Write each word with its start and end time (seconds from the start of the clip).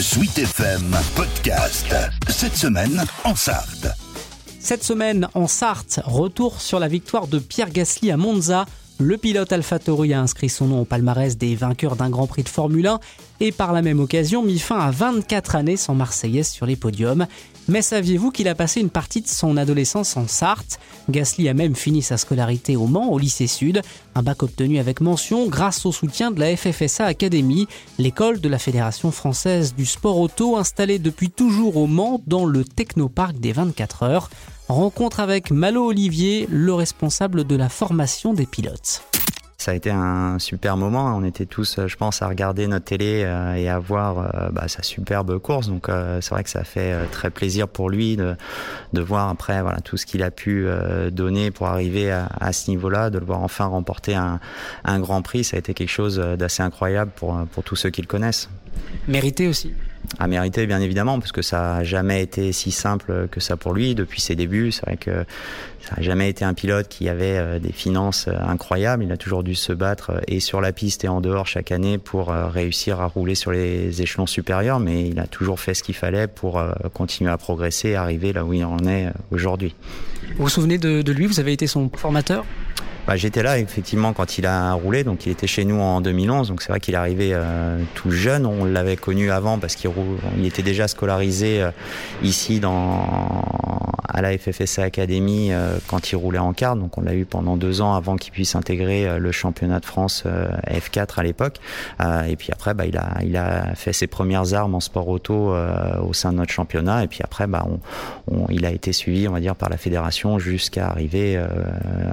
Sweet 0.00 0.38
FM 0.38 0.96
Podcast. 1.16 1.92
Cette 2.28 2.56
semaine 2.56 3.04
en 3.24 3.34
Sarthe. 3.34 3.88
Cette 4.60 4.84
semaine 4.84 5.28
en 5.34 5.48
Sarthe, 5.48 5.98
retour 6.04 6.60
sur 6.60 6.78
la 6.78 6.86
victoire 6.86 7.26
de 7.26 7.40
Pierre 7.40 7.70
Gasly 7.70 8.12
à 8.12 8.16
Monza. 8.16 8.66
Le 9.00 9.16
pilote 9.16 9.52
AlphaTauri 9.52 10.14
a 10.14 10.20
inscrit 10.20 10.50
son 10.50 10.66
nom 10.66 10.82
au 10.82 10.84
palmarès 10.84 11.36
des 11.36 11.56
vainqueurs 11.56 11.96
d'un 11.96 12.10
Grand 12.10 12.28
Prix 12.28 12.44
de 12.44 12.48
Formule 12.48 12.86
1 12.86 13.00
et 13.40 13.50
par 13.50 13.72
la 13.72 13.82
même 13.82 13.98
occasion 13.98 14.42
mis 14.44 14.60
fin 14.60 14.78
à 14.78 14.92
24 14.92 15.56
années 15.56 15.76
sans 15.76 15.94
Marseillaise 15.94 16.48
sur 16.48 16.66
les 16.66 16.76
podiums. 16.76 17.26
Mais 17.68 17.82
saviez-vous 17.82 18.30
qu'il 18.30 18.48
a 18.48 18.54
passé 18.54 18.80
une 18.80 18.88
partie 18.88 19.20
de 19.20 19.28
son 19.28 19.58
adolescence 19.58 20.16
en 20.16 20.26
Sarthe? 20.26 20.80
Gasly 21.10 21.50
a 21.50 21.54
même 21.54 21.76
fini 21.76 22.00
sa 22.00 22.16
scolarité 22.16 22.76
au 22.76 22.86
Mans, 22.86 23.10
au 23.10 23.18
lycée 23.18 23.46
Sud, 23.46 23.82
un 24.14 24.22
bac 24.22 24.42
obtenu 24.42 24.78
avec 24.78 25.02
mention 25.02 25.46
grâce 25.48 25.84
au 25.84 25.92
soutien 25.92 26.30
de 26.30 26.40
la 26.40 26.56
FFSA 26.56 27.04
Academy, 27.04 27.68
l'école 27.98 28.40
de 28.40 28.48
la 28.48 28.58
Fédération 28.58 29.10
française 29.10 29.74
du 29.74 29.84
sport 29.84 30.18
auto 30.18 30.56
installée 30.56 30.98
depuis 30.98 31.28
toujours 31.28 31.76
au 31.76 31.86
Mans 31.86 32.22
dans 32.26 32.46
le 32.46 32.64
technoparc 32.64 33.38
des 33.38 33.52
24 33.52 34.02
heures. 34.02 34.30
Rencontre 34.68 35.20
avec 35.20 35.50
Malo 35.50 35.88
Olivier, 35.88 36.46
le 36.50 36.72
responsable 36.72 37.44
de 37.44 37.56
la 37.56 37.68
formation 37.68 38.32
des 38.32 38.46
pilotes. 38.46 39.02
Ça 39.60 39.72
a 39.72 39.74
été 39.74 39.90
un 39.90 40.38
super 40.38 40.76
moment. 40.76 41.16
On 41.16 41.24
était 41.24 41.44
tous, 41.44 41.80
je 41.84 41.96
pense, 41.96 42.22
à 42.22 42.28
regarder 42.28 42.68
notre 42.68 42.84
télé 42.84 43.24
euh, 43.24 43.54
et 43.54 43.68
à 43.68 43.80
voir 43.80 44.18
euh, 44.18 44.50
bah, 44.50 44.68
sa 44.68 44.84
superbe 44.84 45.36
course. 45.40 45.66
Donc 45.66 45.88
euh, 45.88 46.20
c'est 46.20 46.30
vrai 46.30 46.44
que 46.44 46.50
ça 46.50 46.62
fait 46.62 46.94
très 47.10 47.28
plaisir 47.28 47.66
pour 47.66 47.90
lui 47.90 48.16
de, 48.16 48.36
de 48.92 49.00
voir 49.00 49.28
après 49.28 49.60
voilà 49.60 49.80
tout 49.80 49.96
ce 49.96 50.06
qu'il 50.06 50.22
a 50.22 50.30
pu 50.30 50.68
donner 51.10 51.50
pour 51.50 51.66
arriver 51.66 52.12
à, 52.12 52.28
à 52.40 52.52
ce 52.52 52.70
niveau-là, 52.70 53.10
de 53.10 53.18
le 53.18 53.26
voir 53.26 53.40
enfin 53.40 53.64
remporter 53.64 54.14
un, 54.14 54.38
un 54.84 55.00
Grand 55.00 55.22
Prix. 55.22 55.42
Ça 55.42 55.56
a 55.56 55.58
été 55.58 55.74
quelque 55.74 55.90
chose 55.90 56.18
d'assez 56.38 56.62
incroyable 56.62 57.10
pour, 57.16 57.36
pour 57.52 57.64
tous 57.64 57.74
ceux 57.74 57.90
qui 57.90 58.00
le 58.00 58.06
connaissent. 58.06 58.48
Mérité 59.08 59.48
aussi 59.48 59.72
à 60.18 60.26
mériter 60.26 60.66
bien 60.66 60.80
évidemment 60.80 61.18
parce 61.18 61.32
que 61.32 61.42
ça 61.42 61.76
a 61.76 61.84
jamais 61.84 62.22
été 62.22 62.52
si 62.52 62.70
simple 62.70 63.28
que 63.30 63.40
ça 63.40 63.56
pour 63.56 63.74
lui 63.74 63.94
depuis 63.94 64.20
ses 64.20 64.34
débuts. 64.34 64.72
C'est 64.72 64.86
vrai 64.86 64.96
que 64.96 65.24
ça 65.80 65.94
a 65.96 66.02
jamais 66.02 66.28
été 66.28 66.44
un 66.44 66.54
pilote 66.54 66.88
qui 66.88 67.08
avait 67.08 67.38
euh, 67.38 67.58
des 67.58 67.72
finances 67.72 68.26
euh, 68.28 68.36
incroyables. 68.40 69.04
Il 69.04 69.12
a 69.12 69.16
toujours 69.16 69.42
dû 69.42 69.54
se 69.54 69.72
battre 69.72 70.10
euh, 70.10 70.20
et 70.26 70.40
sur 70.40 70.60
la 70.60 70.72
piste 70.72 71.04
et 71.04 71.08
en 71.08 71.20
dehors 71.20 71.46
chaque 71.46 71.72
année 71.72 71.98
pour 71.98 72.28
réussir 72.28 73.00
à 73.00 73.06
rouler 73.06 73.34
sur 73.34 73.52
les 73.52 74.02
échelons 74.02 74.26
supérieurs, 74.26 74.80
mais 74.80 75.08
il 75.08 75.18
a 75.18 75.26
toujours 75.26 75.60
fait 75.60 75.74
ce 75.74 75.82
qu'il 75.82 75.94
fallait 75.94 76.26
pour 76.26 76.62
continuer 76.92 77.30
à 77.30 77.38
progresser 77.38 77.90
et 77.90 77.96
arriver 77.96 78.32
là 78.32 78.44
où 78.44 78.52
il 78.52 78.64
en 78.64 78.78
est 78.86 79.08
aujourd'hui. 79.30 79.74
Vous 80.36 80.44
vous 80.44 80.48
souvenez 80.48 80.78
de 80.78 81.12
lui? 81.12 81.26
Vous 81.26 81.40
avez 81.40 81.52
été 81.52 81.66
son 81.66 81.90
formateur? 81.94 82.44
Bah, 83.08 83.16
J'étais 83.16 83.42
là 83.42 83.58
effectivement 83.58 84.12
quand 84.12 84.36
il 84.36 84.44
a 84.44 84.74
roulé, 84.74 85.02
donc 85.02 85.24
il 85.24 85.32
était 85.32 85.46
chez 85.46 85.64
nous 85.64 85.80
en 85.80 86.02
2011, 86.02 86.48
donc 86.48 86.60
c'est 86.60 86.68
vrai 86.68 86.78
qu'il 86.78 86.92
est 86.92 86.98
arrivé 86.98 87.30
euh, 87.32 87.78
tout 87.94 88.10
jeune. 88.10 88.44
On 88.44 88.66
l'avait 88.66 88.96
connu 88.96 89.30
avant 89.30 89.58
parce 89.58 89.76
qu'il 89.76 89.90
il 90.36 90.44
était 90.44 90.62
déjà 90.62 90.88
scolarisé 90.88 91.62
euh, 91.62 91.70
ici 92.22 92.60
dans 92.60 93.77
à 94.18 94.22
la 94.22 94.36
FFSA 94.36 94.82
Academy 94.82 95.52
euh, 95.52 95.78
quand 95.86 96.10
il 96.10 96.16
roulait 96.16 96.38
en 96.38 96.52
quart, 96.52 96.76
donc 96.76 96.98
on 96.98 97.00
l'a 97.00 97.14
eu 97.14 97.24
pendant 97.24 97.56
deux 97.56 97.80
ans 97.80 97.94
avant 97.94 98.16
qu'il 98.16 98.32
puisse 98.32 98.54
intégrer 98.54 99.18
le 99.18 99.32
championnat 99.32 99.80
de 99.80 99.86
France 99.86 100.24
F4 100.66 101.18
à 101.18 101.22
l'époque. 101.22 101.56
et 102.28 102.36
puis 102.36 102.48
après, 102.52 102.74
bah, 102.74 102.86
il 102.86 102.96
a 102.96 103.18
il 103.22 103.36
a 103.36 103.74
fait 103.74 103.92
ses 103.92 104.06
premières 104.06 104.54
armes 104.54 104.74
en 104.74 104.80
sport 104.80 105.08
auto 105.08 105.54
au 106.02 106.12
sein 106.12 106.32
de 106.32 106.38
notre 106.38 106.52
championnat. 106.52 107.04
Et 107.04 107.06
puis 107.06 107.20
après, 107.22 107.46
bah, 107.46 107.66
il 108.50 108.64
a 108.64 108.70
été 108.70 108.92
suivi, 108.92 109.28
on 109.28 109.32
va 109.32 109.40
dire, 109.40 109.56
par 109.56 109.68
la 109.68 109.76
fédération 109.76 110.38
jusqu'à 110.38 110.88
arriver 110.88 111.40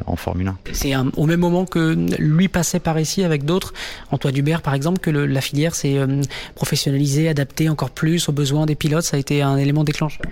en 0.06 0.16
Formule 0.16 0.48
1 0.48 0.58
c'est 0.74 0.94
au 1.18 1.26
même 1.26 1.40
moment 1.40 1.66
que 1.66 1.96
lui 2.20 2.48
passait 2.48 2.80
par 2.80 3.00
ici 3.00 3.24
avec 3.24 3.46
d'autres, 3.46 3.74
Antoine 4.12 4.34
Dubert 4.34 4.62
par 4.62 4.74
exemple, 4.74 5.00
que 5.00 5.10
la 5.10 5.42
filière 5.42 5.76
s'est 5.76 5.98
euh, 5.98 6.22
professionnalisée, 6.56 7.28
adaptée 7.28 7.70
encore 7.70 7.90
plus 7.90 8.30
aux 8.30 8.32
besoins 8.32 8.66
des 8.66 8.76
pilotes. 8.76 9.04
Ça 9.04 9.18
a 9.18 9.20
été 9.20 9.42
un 9.42 9.58
élément 9.58 9.84
déclencheur. 9.84 10.26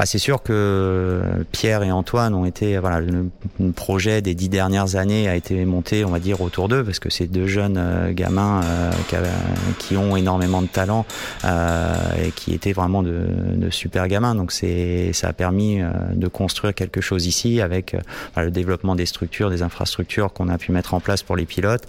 Bah, 0.00 0.06
c'est 0.06 0.16
sûr 0.16 0.42
que 0.42 1.20
Pierre 1.52 1.82
et 1.82 1.92
Antoine 1.92 2.34
ont 2.34 2.46
été 2.46 2.78
voilà 2.78 3.00
le, 3.00 3.28
projet 3.76 4.22
des 4.22 4.34
dix 4.34 4.48
dernières 4.48 4.96
années 4.96 5.28
a 5.28 5.36
été 5.36 5.62
monté 5.66 6.06
on 6.06 6.10
va 6.10 6.20
dire 6.20 6.40
autour 6.40 6.68
d'eux 6.68 6.82
parce 6.82 6.98
que 6.98 7.10
c'est 7.10 7.26
deux 7.26 7.46
jeunes 7.46 7.76
euh, 7.76 8.10
gamins 8.14 8.62
euh, 8.64 8.90
qui, 9.78 9.98
ont 9.98 10.16
énormément 10.16 10.62
de 10.62 10.68
talent 10.68 11.04
euh, 11.44 11.94
et 12.24 12.30
qui 12.30 12.54
étaient 12.54 12.72
vraiment 12.72 13.02
de, 13.02 13.26
de 13.56 13.68
super 13.68 14.08
gamins. 14.08 14.34
Donc 14.34 14.52
c'est 14.52 15.12
ça 15.12 15.28
a 15.28 15.32
permis 15.34 15.82
de 16.14 16.28
construire 16.28 16.72
quelque 16.72 17.02
chose 17.02 17.26
ici 17.26 17.60
avec 17.60 17.94
le 18.38 18.50
développement 18.50 18.94
des 18.94 19.04
structures 19.04 19.50
des 19.50 19.60
infrastructures 19.60 20.32
qu'on 20.32 20.48
a 20.48 20.56
pu 20.56 20.72
mettre 20.72 20.94
en 20.94 21.00
place 21.00 21.22
pour 21.22 21.36
les 21.36 21.44
pilotes 21.44 21.86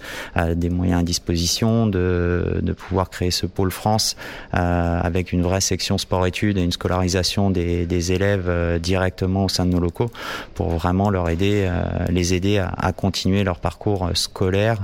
des 0.54 0.68
moyens 0.68 1.00
à 1.00 1.02
disposition 1.02 1.86
de, 1.86 2.60
de 2.60 2.72
pouvoir 2.74 3.08
créer 3.08 3.30
ce 3.30 3.46
pôle 3.46 3.70
France 3.70 4.16
avec 4.52 5.32
une 5.32 5.40
vraie 5.40 5.62
section 5.62 5.96
sport-études 5.96 6.58
et 6.58 6.62
une 6.62 6.72
scolarisation 6.72 7.48
des 7.48 7.86
des 7.86 8.01
élèves 8.10 8.46
euh, 8.48 8.78
directement 8.78 9.44
au 9.44 9.48
sein 9.48 9.66
de 9.66 9.70
nos 9.70 9.78
locaux 9.78 10.10
pour 10.54 10.70
vraiment 10.70 11.10
leur 11.10 11.28
aider, 11.28 11.68
euh, 11.70 12.06
les 12.08 12.34
aider 12.34 12.58
à, 12.58 12.92
continuer 12.92 13.44
leur 13.44 13.58
parcours 13.58 14.06
euh, 14.06 14.14
scolaire 14.14 14.78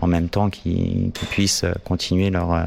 en 0.00 0.06
même 0.06 0.28
temps 0.28 0.50
qu'ils 0.50 1.10
puissent 1.30 1.64
continuer 1.84 2.30
leur 2.30 2.66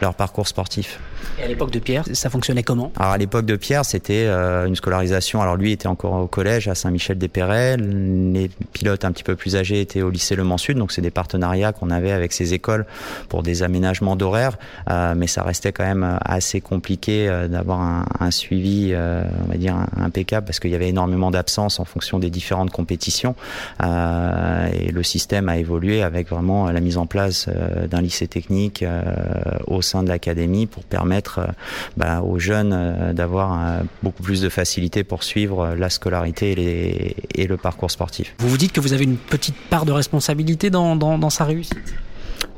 leur 0.00 0.14
parcours 0.14 0.48
sportif. 0.48 1.00
Et 1.38 1.42
à 1.42 1.48
l'époque 1.48 1.70
de 1.70 1.78
Pierre, 1.78 2.04
ça 2.12 2.30
fonctionnait 2.30 2.62
comment? 2.62 2.92
Alors 2.98 3.12
à 3.12 3.18
l'époque 3.18 3.46
de 3.46 3.56
Pierre, 3.56 3.84
c'était 3.84 4.24
euh, 4.26 4.66
une 4.66 4.76
scolarisation. 4.76 5.42
Alors 5.42 5.56
lui 5.56 5.72
était 5.72 5.86
encore 5.86 6.14
au 6.14 6.26
collège 6.26 6.68
à 6.68 6.74
Saint-Michel-des-Perrets. 6.74 7.76
Les 7.76 8.50
pilotes 8.72 9.04
un 9.04 9.12
petit 9.12 9.24
peu 9.24 9.36
plus 9.36 9.56
âgés 9.56 9.80
étaient 9.80 10.02
au 10.02 10.10
lycée 10.10 10.36
Le 10.36 10.44
Mans 10.44 10.58
Sud. 10.58 10.78
Donc 10.78 10.92
c'est 10.92 11.02
des 11.02 11.10
partenariats 11.10 11.72
qu'on 11.72 11.90
avait 11.90 12.12
avec 12.12 12.32
ces 12.32 12.54
écoles 12.54 12.86
pour 13.28 13.42
des 13.42 13.62
aménagements 13.62 14.16
d'horaires. 14.16 14.56
Euh, 14.90 15.14
mais 15.16 15.26
ça 15.26 15.42
restait 15.42 15.72
quand 15.72 15.84
même 15.84 16.18
assez 16.24 16.60
compliqué 16.60 17.28
euh, 17.28 17.48
d'avoir 17.48 17.80
un, 17.80 18.04
un, 18.20 18.30
suivi, 18.30 18.90
euh, 18.92 19.22
on 19.44 19.48
va 19.48 19.56
dire 19.56 19.76
impeccable, 19.96 20.46
parce 20.46 20.60
qu'il 20.60 20.70
y 20.70 20.74
avait 20.74 20.88
énormément 20.88 21.30
d'absences 21.30 21.80
en 21.80 21.84
fonction 21.84 22.18
des 22.18 22.30
différentes 22.30 22.70
compétitions. 22.70 23.34
Euh, 23.82 24.68
et 24.72 24.90
le 24.90 25.02
système 25.02 25.48
a 25.48 25.58
évolué 25.58 26.02
avec 26.02 26.28
vraiment 26.28 26.70
la 26.70 26.80
mise 26.80 26.96
en 26.96 27.06
place 27.06 27.48
d'un 27.90 28.00
lycée 28.00 28.28
technique 28.28 28.84
au 29.66 29.82
sein 29.86 30.02
de 30.02 30.08
l'académie 30.08 30.66
pour 30.66 30.84
permettre 30.84 31.38
euh, 31.38 31.46
bah, 31.96 32.20
aux 32.20 32.38
jeunes 32.38 32.72
euh, 32.74 33.12
d'avoir 33.12 33.52
euh, 33.52 33.80
beaucoup 34.02 34.22
plus 34.22 34.40
de 34.40 34.48
facilité 34.48 35.04
pour 35.04 35.22
suivre 35.22 35.74
la 35.74 35.88
scolarité 35.90 37.14
et, 37.34 37.46
le 37.46 37.56
parcours 37.56 37.92
sportif. 37.92 38.34
Vous 38.38 38.48
vous 38.48 38.58
dites 38.58 38.72
que 38.72 38.80
vous 38.80 38.92
avez 38.92 39.04
une 39.04 39.16
petite 39.16 39.56
part 39.70 39.84
de 39.84 39.92
responsabilité 39.92 40.68
dans 40.68 41.30
sa 41.30 41.44
réussite? 41.44 41.94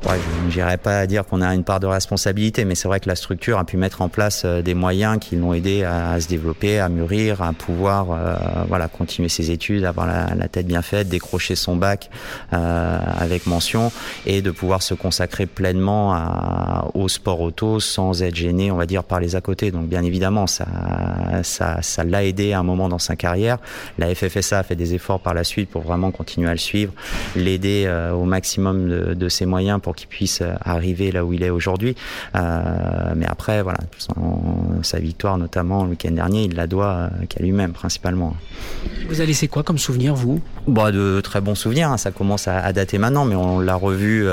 Ouais, 0.07 0.15
je 0.49 0.55
n'irai 0.55 0.77
pas 0.77 0.99
à 0.99 1.07
dire 1.07 1.25
qu'on 1.25 1.41
a 1.41 1.53
une 1.53 1.65
part 1.65 1.81
de 1.81 1.85
responsabilité, 1.85 2.63
mais 2.63 2.73
c'est 2.73 2.87
vrai 2.87 3.01
que 3.01 3.09
la 3.09 3.17
structure 3.17 3.59
a 3.59 3.65
pu 3.65 3.75
mettre 3.75 4.01
en 4.01 4.07
place 4.07 4.43
euh, 4.45 4.61
des 4.61 4.73
moyens 4.73 5.17
qui 5.19 5.35
l'ont 5.35 5.53
aidé 5.53 5.83
à, 5.83 6.19
se 6.21 6.27
développer, 6.29 6.79
à 6.79 6.87
mûrir, 6.87 7.41
à 7.41 7.51
pouvoir 7.51 8.07
euh, 8.11 8.35
voilà 8.69 8.87
continuer 8.87 9.27
ses 9.27 9.51
études, 9.51 9.83
avoir 9.83 10.07
la, 10.07 10.47
tête 10.47 10.67
bien 10.67 10.81
faite, 10.81 11.09
décrocher 11.09 11.55
son 11.55 11.75
bac 11.75 12.09
euh, 12.53 12.99
avec 13.19 13.45
mention 13.45 13.91
et 14.25 14.41
de 14.41 14.51
pouvoir 14.51 14.81
se 14.81 14.93
consacrer 14.93 15.45
pleinement 15.45 16.13
à, 16.13 16.87
au 16.93 17.09
sport 17.09 17.41
auto 17.41 17.81
sans 17.81 18.23
être 18.23 18.35
gêné, 18.35 18.71
on 18.71 18.77
va 18.77 18.85
dire, 18.85 19.03
par 19.03 19.19
les 19.19 19.35
à 19.35 19.41
côté. 19.41 19.69
Donc 19.69 19.87
bien 19.87 20.03
évidemment, 20.03 20.47
ça 20.47 20.65
ça 21.43 21.81
ça 21.81 22.03
l'a 22.05 22.23
aidé 22.23 22.53
à 22.53 22.59
un 22.59 22.63
moment 22.63 22.87
dans 22.87 22.99
sa 22.99 23.17
carrière. 23.17 23.57
La 23.97 24.15
FFSA 24.15 24.59
a 24.59 24.63
fait 24.63 24.77
des 24.77 24.93
efforts 24.93 25.19
par 25.19 25.33
la 25.33 25.43
suite 25.43 25.69
pour 25.69 25.81
vraiment 25.81 26.11
continuer 26.11 26.47
à 26.47 26.53
le 26.53 26.57
suivre, 26.57 26.93
l'aider 27.35 27.83
euh, 27.85 28.13
au 28.13 28.23
maximum 28.23 28.87
de, 28.87 29.13
de 29.13 29.29
ses 29.29 29.45
moyens 29.45 29.81
pour 29.81 29.88
pour 29.89 29.95
qu'il 29.95 30.07
puisse 30.07 30.41
euh, 30.41 30.53
arriver 30.63 31.11
là 31.11 31.25
où 31.25 31.33
il 31.33 31.41
est 31.41 31.49
aujourd'hui. 31.49 31.95
Euh, 32.35 33.13
mais 33.15 33.25
après, 33.25 33.63
voilà, 33.63 33.79
sa 34.83 34.99
victoire 34.99 35.39
notamment 35.39 35.83
le 35.83 35.89
week-end 35.89 36.11
dernier, 36.11 36.43
il 36.43 36.53
la 36.53 36.67
doit 36.67 36.85
euh, 36.91 37.25
qu'à 37.27 37.41
lui-même 37.41 37.71
principalement. 37.71 38.35
Vous 39.07 39.19
avez 39.19 39.25
laissé 39.25 39.47
quoi 39.47 39.63
comme 39.63 39.79
souvenir, 39.79 40.13
vous? 40.13 40.41
Bah, 40.67 40.91
De 40.91 41.21
très 41.21 41.41
bons 41.41 41.55
souvenirs, 41.55 41.89
hein. 41.89 41.97
ça 41.97 42.11
commence 42.11 42.47
à, 42.47 42.59
à, 42.59 42.71
dater 42.71 42.99
maintenant, 42.99 43.25
mais 43.25 43.33
on 43.33 43.59
l'a 43.59 43.73
revu 43.73 44.27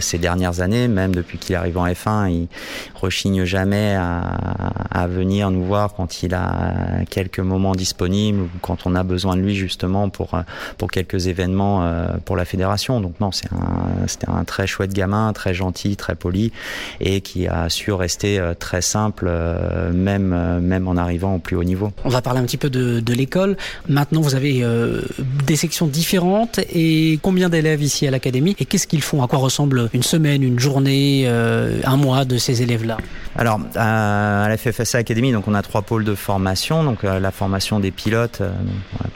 ces 0.00 0.18
dernières 0.18 0.60
années, 0.60 0.86
même 0.86 1.12
depuis 1.12 1.38
qu'il 1.38 1.56
arrive 1.56 1.76
en 1.76 1.88
F1, 1.88 2.30
il 2.30 2.48
rechigne 2.94 3.44
jamais 3.44 3.96
à, 3.96 4.20
à, 4.92 5.08
venir 5.08 5.50
nous 5.50 5.64
voir 5.64 5.94
quand 5.94 6.22
il 6.22 6.34
a 6.34 7.02
quelques 7.10 7.40
moments 7.40 7.74
disponibles 7.74 8.42
ou 8.42 8.48
quand 8.62 8.86
on 8.86 8.94
a 8.94 9.02
besoin 9.02 9.34
de 9.34 9.40
lui 9.40 9.56
justement 9.56 10.08
pour, 10.08 10.40
pour 10.76 10.88
quelques 10.88 11.26
événements 11.26 11.90
pour 12.24 12.36
la 12.36 12.44
fédération. 12.44 13.00
Donc 13.00 13.18
non, 13.18 13.32
c'était 13.32 14.28
un, 14.28 14.36
un 14.36 14.44
très 14.44 14.67
chouette 14.68 14.92
gamin, 14.92 15.32
très 15.32 15.54
gentil, 15.54 15.96
très 15.96 16.14
poli, 16.14 16.52
et 17.00 17.20
qui 17.20 17.48
a 17.48 17.68
su 17.68 17.90
rester 17.90 18.38
euh, 18.38 18.54
très 18.54 18.82
simple, 18.82 19.26
euh, 19.28 19.92
même, 19.92 20.32
euh, 20.32 20.60
même 20.60 20.86
en 20.86 20.96
arrivant 20.96 21.34
au 21.34 21.38
plus 21.40 21.56
haut 21.56 21.64
niveau. 21.64 21.90
On 22.04 22.08
va 22.08 22.22
parler 22.22 22.38
un 22.38 22.44
petit 22.44 22.56
peu 22.56 22.70
de, 22.70 23.00
de 23.00 23.12
l'école. 23.12 23.56
Maintenant, 23.88 24.20
vous 24.20 24.36
avez 24.36 24.62
euh, 24.62 25.02
des 25.44 25.56
sections 25.56 25.88
différentes 25.88 26.60
et 26.72 27.18
combien 27.22 27.48
d'élèves 27.48 27.82
ici 27.82 28.06
à 28.06 28.12
l'académie? 28.12 28.54
Et 28.60 28.64
qu'est-ce 28.64 28.86
qu'ils 28.86 29.02
font? 29.02 29.22
À 29.22 29.26
quoi 29.26 29.40
ressemble 29.40 29.90
une 29.92 30.04
semaine, 30.04 30.44
une 30.44 30.60
journée, 30.60 31.24
euh, 31.26 31.80
un 31.84 31.96
mois 31.96 32.24
de 32.24 32.38
ces 32.38 32.62
élèves-là? 32.62 32.98
Alors, 33.36 33.60
à 33.74 34.46
la 34.48 34.56
FFSA 34.56 35.02
donc 35.08 35.48
on 35.48 35.54
a 35.54 35.62
trois 35.62 35.82
pôles 35.82 36.04
de 36.04 36.14
formation. 36.14 36.84
Donc 36.84 37.02
la 37.02 37.30
formation 37.30 37.80
des 37.80 37.90
pilotes, 37.90 38.42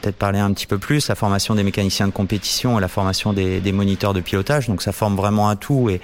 peut-être 0.01 0.15
parler 0.15 0.39
un 0.39 0.51
petit 0.53 0.65
peu 0.65 0.77
plus, 0.77 1.07
la 1.07 1.15
formation 1.15 1.55
des 1.55 1.63
mécaniciens 1.63 2.07
de 2.07 2.11
compétition 2.11 2.77
et 2.77 2.81
la 2.81 2.87
formation 2.87 3.31
des, 3.31 3.59
des 3.59 3.71
moniteurs 3.71 4.13
de 4.13 4.21
pilotage. 4.21 4.67
Donc 4.67 4.81
ça 4.81 4.91
forme 4.91 5.15
vraiment 5.15 5.42
un 5.47 5.55
tout 5.55 5.89
et, 5.89 6.01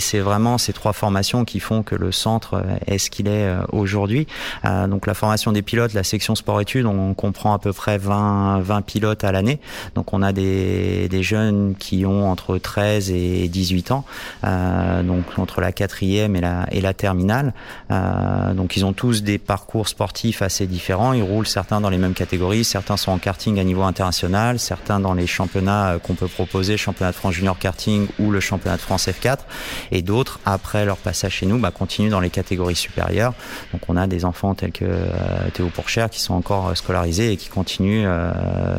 c'est 0.00 0.20
vraiment 0.20 0.56
ces 0.58 0.72
trois 0.72 0.92
formations 0.92 1.44
qui 1.44 1.60
font 1.60 1.82
que 1.82 1.94
le 1.94 2.10
centre 2.10 2.62
est 2.86 2.98
ce 2.98 3.10
qu'il 3.10 3.28
est 3.28 3.48
aujourd'hui. 3.70 4.26
donc 4.64 5.06
la 5.06 5.14
formation 5.14 5.52
des 5.52 5.62
pilotes, 5.62 5.92
la 5.92 6.02
section 6.02 6.34
sport-études, 6.34 6.86
on 6.86 7.12
comprend 7.14 7.52
à 7.52 7.58
peu 7.58 7.72
près 7.72 7.98
20, 7.98 8.60
20 8.60 8.82
pilotes 8.82 9.24
à 9.24 9.32
l'année. 9.32 9.60
Donc 9.94 10.12
on 10.14 10.22
a 10.22 10.32
des, 10.32 11.08
des 11.08 11.22
jeunes 11.22 11.74
qui 11.78 12.06
ont 12.06 12.30
entre 12.30 12.56
13 12.56 13.10
et 13.10 13.48
18 13.48 13.90
ans, 13.90 14.04
donc 14.42 15.24
entre 15.36 15.60
la 15.60 15.72
quatrième 15.72 16.34
et 16.34 16.40
la, 16.40 16.66
et 16.72 16.80
la 16.80 16.94
terminale. 16.94 17.52
donc 17.90 18.76
ils 18.76 18.84
ont 18.84 18.92
tous 18.92 19.22
des 19.22 19.38
parcours 19.38 19.88
sportifs 19.88 20.42
assez 20.42 20.66
différents. 20.66 21.12
Ils 21.12 21.22
roulent 21.22 21.46
certains 21.46 21.80
dans 21.80 21.90
les 21.90 21.98
mêmes 21.98 22.14
catégories, 22.14 22.64
certains 22.64 22.96
sont 22.96 23.12
en 23.12 23.18
karting 23.18 23.58
à 23.58 23.64
niveau 23.64 23.82
international, 23.82 24.58
certains 24.58 25.00
dans 25.00 25.14
les 25.14 25.26
championnats 25.26 25.92
euh, 25.92 25.98
qu'on 25.98 26.14
peut 26.14 26.28
proposer, 26.28 26.76
championnat 26.76 27.12
de 27.12 27.16
France 27.16 27.34
junior 27.34 27.58
karting 27.58 28.06
ou 28.18 28.30
le 28.30 28.40
championnat 28.40 28.69
de 28.76 28.80
France 28.80 29.08
F4, 29.08 29.38
et 29.90 30.02
d'autres, 30.02 30.40
après 30.44 30.84
leur 30.84 30.96
passage 30.96 31.32
chez 31.32 31.46
nous, 31.46 31.58
bah, 31.58 31.70
continuent 31.70 32.10
dans 32.10 32.20
les 32.20 32.30
catégories 32.30 32.76
supérieures. 32.76 33.34
Donc 33.72 33.82
on 33.88 33.96
a 33.96 34.06
des 34.06 34.24
enfants 34.24 34.54
tels 34.54 34.72
que 34.72 34.84
euh, 34.84 35.06
Théo 35.54 35.68
Pourchère 35.68 36.10
qui 36.10 36.20
sont 36.20 36.34
encore 36.34 36.68
euh, 36.68 36.74
scolarisés 36.74 37.32
et 37.32 37.36
qui 37.36 37.48
continuent 37.48 38.08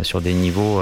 sur 0.03 0.21
des 0.21 0.33
niveaux 0.33 0.81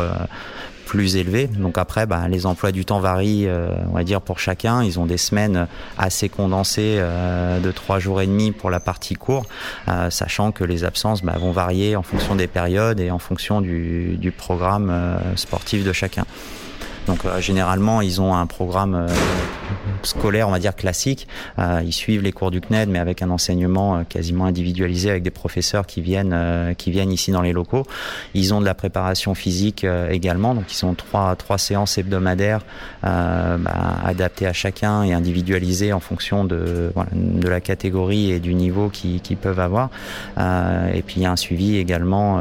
plus 0.89 1.17
élevé. 1.17 1.45
Donc 1.45 1.77
après, 1.77 2.07
bah, 2.07 2.27
les 2.27 2.47
emplois 2.47 2.71
du 2.71 2.83
temps 2.83 2.99
varient, 2.99 3.47
euh, 3.47 3.69
on 3.91 3.93
va 3.93 4.03
dire, 4.03 4.21
pour 4.21 4.39
chacun. 4.39 4.83
Ils 4.83 4.99
ont 4.99 5.05
des 5.05 5.17
semaines 5.17 5.67
assez 5.99 6.29
condensées 6.29 6.95
euh, 6.97 7.59
de 7.59 7.71
trois 7.71 7.99
jours 7.99 8.21
et 8.21 8.25
demi 8.25 8.51
pour 8.51 8.71
la 8.71 8.79
partie 8.79 9.13
court, 9.13 9.45
euh, 9.87 10.09
sachant 10.09 10.51
que 10.51 10.63
les 10.63 10.83
absences 10.83 11.21
bah, 11.21 11.35
vont 11.39 11.51
varier 11.51 11.95
en 11.95 12.01
fonction 12.01 12.35
des 12.35 12.47
périodes 12.47 12.99
et 12.99 13.11
en 13.11 13.19
fonction 13.19 13.61
du 13.61 14.33
programme 14.35 14.91
sportif 15.35 15.83
de 15.83 15.93
chacun. 15.93 16.25
Donc 17.07 17.25
euh, 17.25 17.39
généralement, 17.41 18.01
ils 18.01 18.21
ont 18.21 18.35
un 18.35 18.45
programme 18.45 18.95
euh, 18.95 19.07
scolaire, 20.03 20.47
on 20.47 20.51
va 20.51 20.59
dire 20.59 20.75
classique. 20.75 21.27
Euh, 21.57 21.81
ils 21.83 21.93
suivent 21.93 22.21
les 22.21 22.31
cours 22.31 22.51
du 22.51 22.61
CNED, 22.61 22.89
mais 22.89 22.99
avec 22.99 23.21
un 23.21 23.29
enseignement 23.29 24.03
quasiment 24.03 24.45
individualisé 24.45 25.09
avec 25.09 25.23
des 25.23 25.31
professeurs 25.31 25.85
qui 25.85 26.01
viennent 26.01 26.75
qui 26.77 26.91
viennent 26.91 27.11
ici 27.11 27.31
dans 27.31 27.41
les 27.41 27.53
locaux. 27.53 27.85
Ils 28.33 28.53
ont 28.53 28.61
de 28.61 28.65
la 28.65 28.73
préparation 28.73 29.35
physique 29.35 29.85
également, 30.09 30.55
donc 30.55 30.65
ils 30.71 30.85
ont 30.85 30.93
trois 30.93 31.35
trois 31.35 31.57
séances 31.57 31.97
hebdomadaires 31.97 32.61
bah, 33.03 33.59
adaptées 34.03 34.47
à 34.47 34.53
chacun 34.53 35.03
et 35.03 35.13
individualisées 35.13 35.93
en 35.93 35.99
fonction 35.99 36.45
de 36.45 36.91
de 37.13 37.47
la 37.47 37.61
catégorie 37.61 38.31
et 38.31 38.39
du 38.39 38.53
niveau 38.53 38.89
qu'ils 38.89 39.37
peuvent 39.37 39.59
avoir. 39.59 39.89
et 40.37 41.01
puis 41.01 41.17
il 41.17 41.23
y 41.23 41.25
a 41.25 41.31
un 41.31 41.35
suivi 41.35 41.77
également 41.77 42.39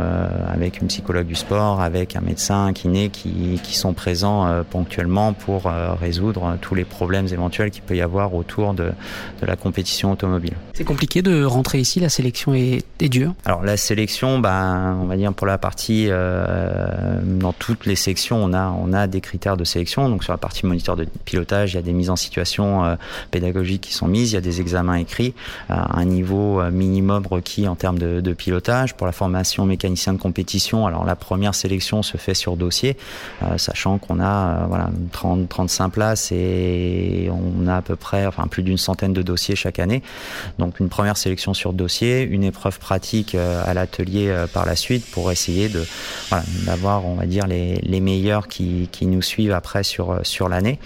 avec 0.52 0.80
une 0.80 0.88
psychologue 0.88 1.26
du 1.26 1.34
sport, 1.34 1.80
avec 1.80 2.16
un 2.16 2.20
médecin, 2.20 2.66
un 2.66 2.72
kiné 2.72 3.08
qui 3.10 3.60
qui 3.62 3.76
sont 3.76 3.92
présents 3.92 4.46
euh, 4.46 4.62
ponctuellement 4.68 5.32
pour 5.32 5.66
euh, 5.66 5.94
résoudre 5.94 6.56
tous 6.60 6.74
les 6.74 6.84
problèmes 6.84 7.17
éventuels 7.26 7.70
qu'il 7.70 7.82
peut 7.82 7.96
y 7.96 8.00
avoir 8.00 8.34
autour 8.34 8.74
de, 8.74 8.92
de 9.40 9.46
la 9.46 9.56
compétition 9.56 10.12
automobile. 10.12 10.54
C'est 10.74 10.84
compliqué 10.84 11.22
de 11.22 11.44
rentrer 11.44 11.80
ici, 11.80 12.00
la 12.00 12.08
sélection 12.08 12.54
est, 12.54 12.84
est 13.00 13.08
dure 13.08 13.34
Alors 13.44 13.62
la 13.62 13.76
sélection, 13.76 14.38
bah, 14.38 14.94
on 15.00 15.06
va 15.06 15.16
dire 15.16 15.32
pour 15.32 15.46
la 15.46 15.58
partie, 15.58 16.06
euh, 16.08 17.20
dans 17.22 17.52
toutes 17.52 17.86
les 17.86 17.96
sections, 17.96 18.42
on 18.42 18.52
a, 18.52 18.70
on 18.70 18.92
a 18.92 19.06
des 19.06 19.20
critères 19.20 19.56
de 19.56 19.64
sélection. 19.64 20.08
Donc 20.08 20.24
sur 20.24 20.32
la 20.32 20.38
partie 20.38 20.66
moniteur 20.66 20.96
de 20.96 21.06
pilotage, 21.24 21.72
il 21.72 21.76
y 21.76 21.78
a 21.78 21.82
des 21.82 21.92
mises 21.92 22.10
en 22.10 22.16
situation 22.16 22.84
euh, 22.84 22.96
pédagogiques 23.30 23.82
qui 23.82 23.94
sont 23.94 24.08
mises, 24.08 24.32
il 24.32 24.34
y 24.34 24.38
a 24.38 24.42
des 24.42 24.60
examens 24.60 24.96
écrits, 24.96 25.34
euh, 25.70 25.74
un 25.74 26.04
niveau 26.04 26.62
minimum 26.70 27.26
requis 27.26 27.68
en 27.68 27.74
termes 27.74 27.98
de, 27.98 28.20
de, 28.20 28.32
pilotage. 28.32 28.94
Pour 28.94 29.06
la 29.06 29.12
formation 29.12 29.66
mécanicien 29.66 30.12
de 30.12 30.18
compétition, 30.18 30.86
alors 30.86 31.04
la 31.04 31.16
première 31.16 31.54
sélection 31.54 32.02
se 32.02 32.16
fait 32.16 32.34
sur 32.34 32.56
dossier, 32.56 32.96
sachant 33.56 33.98
qu'on 33.98 34.20
a 34.20 34.48
euh, 34.48 34.66
voilà 34.66 34.90
30 35.12 35.48
35 35.48 35.88
places 35.88 36.32
et 36.32 37.07
on 37.30 37.66
a 37.66 37.76
à 37.76 37.82
peu 37.82 37.96
près 37.96 38.26
enfin 38.26 38.46
plus 38.46 38.62
d'une 38.62 38.78
centaine 38.78 39.12
de 39.12 39.22
dossiers 39.22 39.56
chaque 39.56 39.78
année. 39.78 40.02
Donc 40.58 40.80
une 40.80 40.88
première 40.88 41.16
sélection 41.16 41.54
sur 41.54 41.72
dossier, 41.72 42.22
une 42.22 42.44
épreuve 42.44 42.78
pratique 42.78 43.34
euh, 43.34 43.62
à 43.66 43.74
l'atelier 43.74 44.28
euh, 44.28 44.46
par 44.46 44.66
la 44.66 44.76
suite 44.76 45.04
pour 45.10 45.30
essayer 45.30 45.68
de 45.68 45.84
d'avoir 46.66 47.06
on 47.06 47.14
va 47.14 47.26
dire 47.26 47.46
les, 47.46 47.76
les 47.76 48.00
meilleurs 48.00 48.48
qui, 48.48 48.88
qui 48.92 49.06
nous 49.06 49.22
suivent 49.22 49.52
après 49.52 49.82
sur 49.82 50.20
sur 50.22 50.48
l'année. 50.48 50.78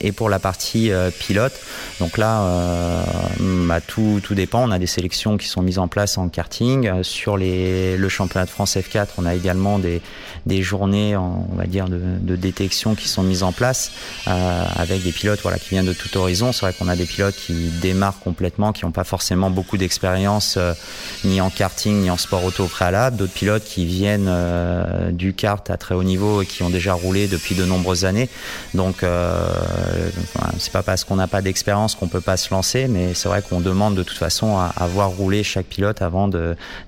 et 0.00 0.12
pour 0.12 0.28
la 0.28 0.38
partie 0.38 0.90
pilote, 1.18 1.52
donc 2.00 2.18
là 2.18 3.04
bah, 3.40 3.80
tout 3.80 4.20
tout 4.22 4.34
dépend. 4.34 4.68
On 4.68 4.70
a 4.70 4.78
des 4.78 4.86
sélections 4.86 5.36
qui 5.36 5.48
sont 5.48 5.62
mises 5.62 5.78
en 5.78 5.88
place 5.88 6.18
en 6.18 6.28
karting 6.28 7.02
sur 7.02 7.36
les 7.36 7.96
le 7.96 8.08
championnat 8.08 8.46
de 8.46 8.50
France 8.50 8.76
F4. 8.76 9.08
On 9.18 9.26
a 9.26 9.34
également 9.34 9.78
des 9.78 10.00
des 10.46 10.62
journées 10.62 11.16
on 11.16 11.56
va 11.56 11.66
dire 11.66 11.88
de, 11.88 12.00
de 12.20 12.36
qui 12.94 13.08
sont 13.08 13.22
mises 13.22 13.42
en 13.42 13.52
place 13.52 13.92
euh, 14.28 14.64
avec 14.76 15.02
des 15.02 15.12
pilotes 15.12 15.31
voilà, 15.40 15.58
qui 15.58 15.70
viennent 15.70 15.86
de 15.86 15.92
tout 15.94 16.14
horizon. 16.18 16.52
C'est 16.52 16.66
vrai 16.66 16.74
qu'on 16.78 16.88
a 16.88 16.96
des 16.96 17.06
pilotes 17.06 17.34
qui 17.34 17.70
démarrent 17.80 18.20
complètement, 18.20 18.72
qui 18.72 18.84
n'ont 18.84 18.92
pas 18.92 19.04
forcément 19.04 19.48
beaucoup 19.48 19.78
d'expérience 19.78 20.56
euh, 20.58 20.74
ni 21.24 21.40
en 21.40 21.48
karting 21.48 22.02
ni 22.02 22.10
en 22.10 22.18
sport 22.18 22.44
auto 22.44 22.64
au 22.64 22.68
préalable. 22.68 23.16
D'autres 23.16 23.32
pilotes 23.32 23.64
qui 23.64 23.86
viennent 23.86 24.28
euh, 24.28 25.10
du 25.10 25.32
kart 25.32 25.68
à 25.70 25.76
très 25.76 25.94
haut 25.94 26.02
niveau 26.02 26.42
et 26.42 26.46
qui 26.46 26.62
ont 26.62 26.70
déjà 26.70 26.92
roulé 26.92 27.28
depuis 27.28 27.54
de 27.54 27.64
nombreuses 27.64 28.04
années. 28.04 28.28
Donc 28.74 29.04
c'est 30.58 30.72
pas 30.72 30.82
parce 30.82 31.04
qu'on 31.04 31.16
n'a 31.16 31.28
pas 31.28 31.42
d'expérience 31.42 31.94
qu'on 31.94 32.08
peut 32.08 32.20
pas 32.20 32.36
se 32.36 32.52
lancer, 32.52 32.88
mais 32.88 33.14
c'est 33.14 33.28
vrai 33.28 33.42
qu'on 33.42 33.60
demande 33.60 33.94
de 33.94 34.02
toute 34.02 34.18
façon 34.18 34.58
à, 34.58 34.72
à 34.76 34.86
voir 34.86 35.10
rouler 35.10 35.42
chaque 35.44 35.66
pilote 35.66 36.02
avant 36.02 36.28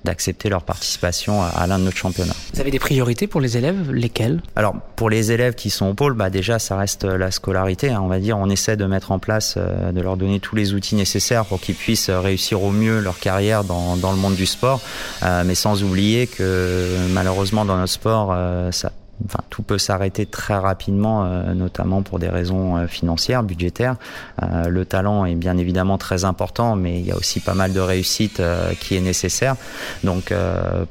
d'accepter 0.03 0.49
leur 0.49 0.63
participation 0.63 1.41
à, 1.41 1.47
à 1.47 1.67
l'un 1.67 1.79
de 1.79 1.85
notre 1.85 1.97
championnat. 1.97 2.33
Vous 2.53 2.59
avez 2.59 2.71
des 2.71 2.79
priorités 2.79 3.27
pour 3.27 3.41
les 3.41 3.57
élèves? 3.57 3.91
Lesquelles? 3.91 4.41
Alors 4.55 4.75
pour 4.95 5.09
les 5.09 5.31
élèves 5.31 5.55
qui 5.55 5.69
sont 5.69 5.87
au 5.87 5.93
pôle, 5.93 6.13
bah 6.13 6.29
déjà 6.29 6.59
ça 6.59 6.77
reste 6.77 7.05
la 7.05 7.31
scolarité. 7.31 7.89
Hein, 7.89 8.01
on 8.01 8.07
va 8.07 8.19
dire, 8.19 8.34
on 8.35 8.49
essaie 8.49 8.77
de 8.77 8.85
mettre 8.85 9.11
en 9.11 9.19
place, 9.19 9.55
euh, 9.57 9.91
de 9.91 10.01
leur 10.01 10.17
donner 10.17 10.39
tous 10.39 10.55
les 10.55 10.73
outils 10.73 10.95
nécessaires 10.95 11.45
pour 11.45 11.59
qu'ils 11.59 11.75
puissent 11.75 12.09
réussir 12.09 12.63
au 12.63 12.71
mieux 12.71 12.99
leur 12.99 13.19
carrière 13.19 13.63
dans, 13.63 13.95
dans 13.97 14.11
le 14.11 14.17
monde 14.17 14.35
du 14.35 14.45
sport, 14.45 14.81
euh, 15.23 15.43
mais 15.45 15.55
sans 15.55 15.83
oublier 15.83 16.27
que 16.27 17.07
malheureusement 17.11 17.65
dans 17.65 17.77
notre 17.77 17.93
sport, 17.93 18.31
euh, 18.33 18.71
ça 18.71 18.91
enfin, 19.23 19.39
tout 19.49 19.63
peut 19.63 19.77
s'arrêter 19.77 20.25
très 20.25 20.57
rapidement, 20.57 21.25
euh, 21.25 21.53
notamment 21.53 22.01
pour 22.01 22.19
des 22.19 22.27
raisons 22.27 22.77
euh, 22.77 22.87
financières, 22.87 23.43
budgétaires. 23.43 23.95
Euh, 24.41 24.67
le 24.67 24.85
talent 24.85 25.25
est 25.25 25.35
bien 25.35 25.57
évidemment 25.57 25.97
très 25.97 26.25
important, 26.25 26.75
mais 26.75 26.99
il 26.99 27.05
y 27.05 27.11
a 27.11 27.15
aussi 27.15 27.39
pas 27.39 27.53
mal 27.53 27.71
de 27.73 27.79
réussite 27.79 28.41
qui 28.79 28.95
est 28.95 29.01
nécessaire. 29.01 29.55
Donc, 30.03 30.33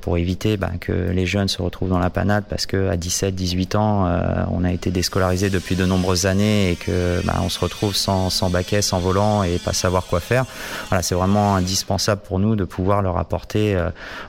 pour 0.00 0.17
éviter 0.19 0.56
bah, 0.56 0.71
que 0.81 0.93
les 0.93 1.26
jeunes 1.26 1.49
se 1.49 1.61
retrouvent 1.61 1.88
dans 1.88 1.99
la 1.99 2.11
panade, 2.11 2.44
parce 2.49 2.67
que 2.67 2.88
à 2.88 2.97
17, 2.97 3.35
18 3.35 3.75
ans, 3.75 4.09
on 4.50 4.65
a 4.65 4.73
été 4.73 4.91
déscolarisé 4.91 5.50
depuis 5.50 5.76
de 5.76 5.85
nombreuses 5.85 6.26
années 6.26 6.73
et 6.73 6.76
que 6.76 7.21
bah, 7.25 7.41
on 7.43 7.49
se 7.49 7.59
retrouve 7.59 7.94
sans, 7.94 8.31
sans 8.31 8.50
baquet, 8.50 8.82
sans 8.82 8.99
volant 8.99 9.43
et 9.43 9.59
pas 9.59 9.73
savoir 9.73 10.06
quoi 10.06 10.21
faire. 10.21 10.44
Voilà, 10.88 11.03
c'est 11.03 11.15
vraiment 11.15 11.56
indispensable 11.56 12.23
pour 12.23 12.38
nous 12.38 12.57
de 12.57 12.64
pouvoir 12.64 13.02
leur 13.02 13.19
apporter 13.19 13.76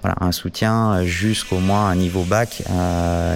voilà, 0.02 0.16
un 0.22 0.32
soutien 0.32 1.04
jusqu'au 1.04 1.60
moins 1.60 1.88
un 1.88 1.96
niveau 1.96 2.24
bac 2.24 2.64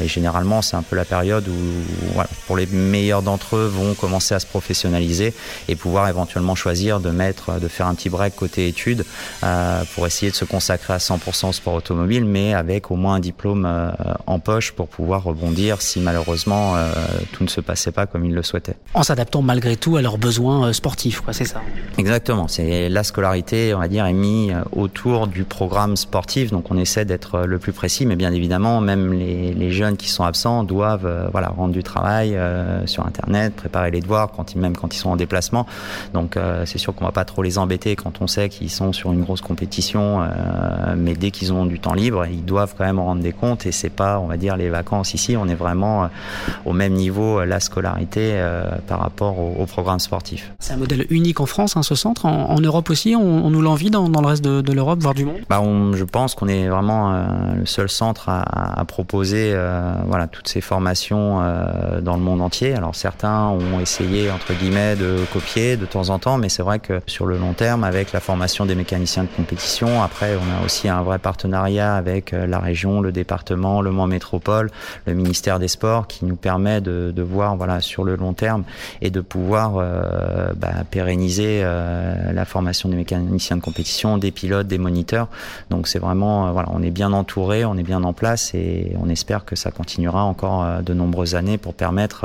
et 0.01 0.07
généralement 0.07 0.48
c'est 0.61 0.75
un 0.75 0.83
peu 0.83 0.95
la 0.95 1.05
période 1.05 1.47
où, 1.47 2.21
pour 2.47 2.57
les 2.57 2.65
meilleurs 2.65 3.21
d'entre 3.21 3.55
eux, 3.55 3.67
vont 3.67 3.93
commencer 3.93 4.35
à 4.35 4.39
se 4.39 4.45
professionnaliser 4.45 5.33
et 5.67 5.75
pouvoir 5.75 6.07
éventuellement 6.09 6.55
choisir 6.55 6.99
de 6.99 7.09
mettre, 7.09 7.59
de 7.59 7.67
faire 7.67 7.87
un 7.87 7.95
petit 7.95 8.09
break 8.09 8.35
côté 8.35 8.67
études 8.67 9.05
euh, 9.43 9.83
pour 9.93 10.07
essayer 10.07 10.31
de 10.31 10.35
se 10.35 10.45
consacrer 10.45 10.93
à 10.93 10.97
100% 10.97 11.49
au 11.49 11.53
sport 11.53 11.73
automobile, 11.73 12.25
mais 12.25 12.53
avec 12.53 12.91
au 12.91 12.95
moins 12.95 13.15
un 13.15 13.19
diplôme 13.19 13.65
euh, 13.65 13.91
en 14.27 14.39
poche 14.39 14.71
pour 14.71 14.87
pouvoir 14.87 15.23
rebondir 15.23 15.81
si 15.81 15.99
malheureusement 15.99 16.75
euh, 16.75 16.91
tout 17.33 17.43
ne 17.43 17.49
se 17.49 17.61
passait 17.61 17.91
pas 17.91 18.05
comme 18.05 18.25
ils 18.25 18.33
le 18.33 18.43
souhaitaient. 18.43 18.75
En 18.93 19.03
s'adaptant 19.03 19.41
malgré 19.41 19.75
tout 19.75 19.97
à 19.97 20.01
leurs 20.01 20.17
besoins 20.17 20.73
sportifs, 20.73 21.21
quoi, 21.21 21.33
c'est 21.33 21.45
ça? 21.45 21.61
Exactement. 21.97 22.47
C'est 22.47 22.89
la 22.89 23.03
scolarité, 23.03 23.73
on 23.73 23.79
va 23.79 23.87
dire, 23.87 24.05
est 24.05 24.13
mise 24.13 24.55
autour 24.71 25.27
du 25.27 25.43
programme 25.43 25.95
sportif, 25.95 26.51
donc 26.51 26.71
on 26.71 26.77
essaie 26.77 27.05
d'être 27.05 27.41
le 27.41 27.59
plus 27.59 27.73
précis, 27.73 28.05
mais 28.05 28.15
bien 28.15 28.31
évidemment, 28.31 28.81
même 28.81 29.13
les, 29.13 29.53
les 29.53 29.71
jeunes 29.71 29.97
qui 29.97 30.09
sont 30.09 30.23
absents 30.23 30.38
doivent 30.63 31.05
euh, 31.05 31.27
voilà 31.31 31.49
rendre 31.49 31.73
du 31.73 31.83
travail 31.83 32.35
euh, 32.35 32.85
sur 32.85 33.05
internet, 33.05 33.55
préparer 33.55 33.91
les 33.91 34.01
devoirs 34.01 34.31
quand 34.31 34.53
ils, 34.53 34.59
même 34.59 34.75
quand 34.75 34.93
ils 34.93 34.97
sont 34.97 35.09
en 35.09 35.15
déplacement. 35.15 35.65
Donc 36.13 36.37
euh, 36.37 36.65
c'est 36.65 36.77
sûr 36.77 36.95
qu'on 36.95 37.05
va 37.05 37.11
pas 37.11 37.25
trop 37.25 37.43
les 37.43 37.57
embêter 37.57 37.95
quand 37.95 38.21
on 38.21 38.27
sait 38.27 38.49
qu'ils 38.49 38.69
sont 38.69 38.93
sur 38.93 39.11
une 39.11 39.21
grosse 39.21 39.41
compétition, 39.41 40.27
mais 40.97 41.13
dès 41.13 41.31
qu'ils 41.31 41.53
ont 41.53 41.65
du 41.65 41.79
temps 41.79 41.93
libre, 41.93 42.25
ils 42.25 42.43
doivent 42.43 42.73
quand 42.77 42.85
même 42.85 42.99
en 42.99 43.05
rendre 43.05 43.21
des 43.21 43.31
comptes 43.31 43.65
et 43.65 43.71
c'est 43.71 43.89
pas 43.89 44.19
on 44.19 44.27
va 44.27 44.37
dire 44.37 44.57
les 44.57 44.69
vacances 44.69 45.13
ici, 45.13 45.35
on 45.37 45.47
est 45.47 45.55
vraiment 45.55 46.09
au 46.65 46.73
même 46.73 46.93
niveau 46.93 47.43
la 47.43 47.59
scolarité 47.59 48.41
par 48.87 48.99
rapport 48.99 49.39
au, 49.39 49.65
programme 49.65 49.99
sportif. 49.99 50.51
C'est 50.59 50.73
un 50.73 50.77
modèle 50.77 51.05
unique 51.09 51.39
en 51.39 51.45
France, 51.45 51.77
hein, 51.77 51.83
ce 51.83 51.95
centre. 51.95 52.25
En, 52.25 52.59
Europe 52.59 52.89
aussi, 52.89 53.15
on, 53.15 53.49
nous 53.49 53.61
l'envie 53.61 53.91
dans, 53.91 54.09
dans, 54.09 54.21
le 54.21 54.27
reste 54.27 54.43
de, 54.43 54.61
de 54.61 54.73
l'Europe, 54.73 54.99
voire 54.99 55.13
du 55.13 55.25
monde? 55.25 55.37
Bah, 55.49 55.61
je 55.93 56.03
pense 56.03 56.33
qu'on 56.35 56.47
est 56.47 56.67
vraiment 56.67 57.23
le 57.55 57.65
seul 57.65 57.89
centre 57.89 58.29
à, 58.29 58.79
à 58.79 58.85
proposer 58.85 59.55
voilà 60.07 60.28
toutes 60.31 60.47
ces 60.47 60.61
formations 60.61 61.39
dans 62.01 62.15
le 62.15 62.21
monde 62.21 62.41
entier. 62.41 62.73
Alors 62.73 62.95
certains 62.95 63.47
ont 63.47 63.79
essayé 63.79 64.31
entre 64.31 64.53
guillemets 64.53 64.95
de 64.95 65.17
copier 65.31 65.77
de 65.77 65.85
temps 65.85 66.09
en 66.09 66.19
temps, 66.19 66.37
mais 66.37 66.49
c'est 66.49 66.63
vrai 66.63 66.79
que 66.79 67.01
sur 67.07 67.25
le 67.25 67.37
long 67.37 67.53
terme, 67.53 67.83
avec 67.83 68.11
la 68.11 68.19
formation 68.19 68.65
des 68.65 68.75
mécaniciens 68.75 69.23
de 69.23 69.29
compétition, 69.29 70.01
après 70.01 70.35
on 70.35 70.61
a 70.61 70.65
aussi 70.65 70.87
un 70.89 71.01
vrai 71.01 71.19
partenariat 71.19 71.95
avec 71.95 72.31
la 72.31 72.59
région, 72.59 73.01
le 73.01 73.11
département, 73.11 73.81
le 73.81 73.91
Mans 73.91 74.07
Métropole, 74.07 74.69
le 75.05 75.13
ministère 75.13 75.59
des 75.59 75.67
Sports, 75.67 76.07
qui 76.07 76.25
nous 76.25 76.35
permet 76.35 76.81
de, 76.81 77.13
voir 77.21 77.57
voilà 77.57 77.81
sur 77.81 78.05
le 78.05 78.15
long 78.15 78.33
terme 78.33 78.63
et 79.01 79.09
de 79.09 79.19
pouvoir 79.19 79.73
bah, 80.55 80.71
pérenniser 80.89 81.61
la 81.61 82.45
formation 82.45 82.89
des 82.89 82.95
mécaniciens 82.95 83.57
de 83.57 83.61
compétition, 83.61 84.17
des 84.17 84.31
pilotes, 84.31 84.67
des 84.67 84.77
moniteurs. 84.77 85.27
Donc 85.69 85.87
c'est 85.87 85.99
vraiment 85.99 86.51
voilà, 86.51 86.69
on 86.71 86.81
est 86.81 86.91
bien 86.91 87.13
entouré, 87.13 87.65
on 87.65 87.77
est 87.77 87.83
bien 87.83 88.03
en 88.03 88.13
place 88.13 88.53
et 88.53 88.95
on 89.01 89.09
espère 89.09 89.45
que 89.45 89.55
ça 89.55 89.71
continuera 89.71 90.18
encore 90.23 90.81
de 90.81 90.93
nombreuses 90.93 91.35
années 91.35 91.57
pour 91.57 91.73
permettre 91.73 92.21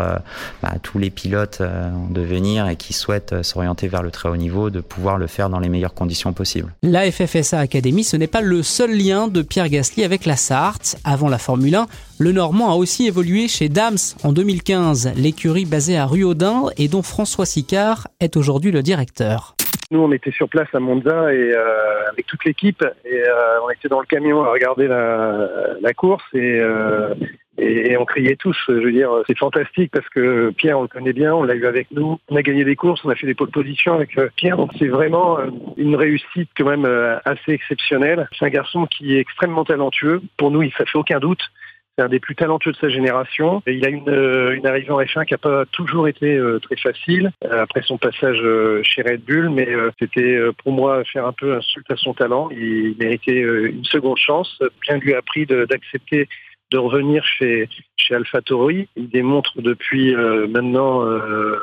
bah, 0.63 0.71
à 0.73 0.79
tous 0.79 0.99
les 0.99 1.11
pilotes 1.11 1.63
de 1.63 2.21
venir 2.21 2.69
et 2.69 2.77
qui 2.77 2.93
souhaitent 2.93 3.43
s'orienter 3.43 3.89
vers 3.89 4.03
le 4.03 4.11
très 4.11 4.29
haut 4.29 4.37
niveau 4.37 4.71
de 4.71 4.81
pouvoir 4.81 5.19
le 5.19 5.27
faire 5.27 5.51
dans 5.51 5.61
les 5.61 5.69
meilleures 5.69 5.95
conditions 5.95 6.33
possibles. 6.33 6.73
La 6.83 7.11
FFSA 7.11 7.59
Academy, 7.59 8.05
ce 8.05 8.17
n'est 8.17 8.27
pas 8.27 8.41
le 8.41 8.63
seul 8.63 8.97
lien 8.97 9.29
de 9.29 9.43
Pierre 9.43 9.69
Gasly 9.69 10.05
avec 10.05 10.27
la 10.27 10.37
Sarthe. 10.37 10.97
Avant 11.05 11.29
la 11.29 11.39
Formule 11.39 11.75
1, 11.75 11.87
le 12.19 12.33
Normand 12.33 12.73
a 12.73 12.77
aussi 12.77 13.07
évolué 13.07 13.49
chez 13.49 13.69
Dams 13.69 13.97
en 14.23 14.33
2015, 14.33 15.13
l'écurie 15.17 15.65
basée 15.65 15.97
à 15.97 16.07
Ruaudin 16.07 16.67
et 16.77 16.89
dont 16.89 17.03
François 17.03 17.47
Sicard 17.47 18.09
est 18.21 18.37
aujourd'hui 18.37 18.71
le 18.71 18.83
directeur. 18.83 19.57
Nous, 19.91 20.01
on 20.01 20.13
était 20.13 20.31
sur 20.31 20.49
place 20.49 20.69
à 20.73 20.81
Monza 20.81 21.33
et 21.33 21.53
euh, 21.53 22.11
avec 22.11 22.27
toute 22.27 22.45
l'équipe 22.45 22.85
et 23.05 23.23
euh, 23.29 23.61
on 23.65 23.71
était 23.71 23.89
dans 23.89 24.01
le 24.01 24.07
camion 24.07 24.43
à 24.43 24.51
regarder 24.51 24.89
la, 24.89 25.93
course 25.95 26.25
et, 26.35 26.59
euh, 26.61 27.15
et, 27.59 27.97
on 27.97 28.05
criait 28.05 28.37
tous. 28.37 28.57
Je 28.69 28.73
veux 28.73 28.93
dire, 28.93 29.11
c'est 29.27 29.39
fantastique 29.39 29.91
parce 29.93 30.09
que 30.09 30.51
Pierre, 30.51 30.79
on 30.79 30.83
le 30.83 30.89
connaît 30.89 31.13
bien, 31.13 31.35
on 31.35 31.45
l'a 31.45 31.55
eu 31.55 31.67
avec 31.67 31.91
nous. 31.91 32.19
On 32.29 32.37
a 32.37 32.43
gagné 32.43 32.65
des 32.65 32.77
courses, 32.77 33.05
on 33.05 33.11
a 33.11 33.15
fait 33.15 33.27
des 33.27 33.35
pots 33.35 33.47
de 33.47 33.53
position 33.53 33.95
avec 33.95 34.19
Pierre. 34.37 34.57
Donc 34.57 34.73
c'est 34.79 34.89
vraiment 34.89 35.39
une 35.77 35.97
réussite 35.97 36.51
quand 36.57 36.67
même 36.67 36.87
assez 37.25 37.53
exceptionnelle. 37.53 38.29
C'est 38.39 38.45
un 38.45 38.51
garçon 38.51 38.87
qui 38.87 39.17
est 39.17 39.21
extrêmement 39.21 39.65
talentueux. 39.65 40.23
Pour 40.37 40.51
nous, 40.51 40.63
il 40.63 40.69
ne 40.69 40.85
fait 40.85 40.85
aucun 40.95 41.19
doute. 41.19 41.43
C'est 41.97 42.05
un 42.05 42.09
des 42.09 42.19
plus 42.19 42.35
talentueux 42.35 42.73
de 42.73 42.77
sa 42.77 42.89
génération. 42.89 43.63
Et 43.67 43.75
il 43.75 43.87
a 43.87 43.89
une, 43.89 44.09
euh, 44.09 44.57
une 44.57 44.67
arrivée 44.67 44.91
en 44.91 45.01
F1 45.01 45.27
qui 45.27 45.35
n'a 45.35 45.39
pas 45.39 45.65
toujours 45.67 46.09
été 46.09 46.37
euh, 46.37 46.59
très 46.59 46.77
facile 46.77 47.31
euh, 47.45 47.63
après 47.63 47.83
son 47.83 47.99
passage 47.99 48.43
chez 48.83 49.03
Red 49.03 49.25
Bull, 49.25 49.49
mais 49.51 49.69
c'était 50.01 50.39
pour 50.63 50.73
moi 50.73 51.05
faire 51.05 51.27
un 51.27 51.33
peu 51.33 51.55
insulte 51.55 51.91
à 51.91 51.97
son 51.97 52.15
talent. 52.15 52.49
Il 52.51 52.97
méritait 52.99 53.39
une 53.39 53.85
seconde 53.85 54.19
chance. 54.19 54.61
Bien 54.83 54.99
lui 54.99 55.15
a 55.15 55.19
appris 55.19 55.47
d'accepter 55.47 56.29
de 56.75 56.79
revenir 56.79 57.25
chez, 57.25 57.69
chez 57.97 58.15
AlphaTauri. 58.15 58.89
Il 58.97 59.09
démontre 59.09 59.63
depuis 59.63 60.15
maintenant 60.49 61.05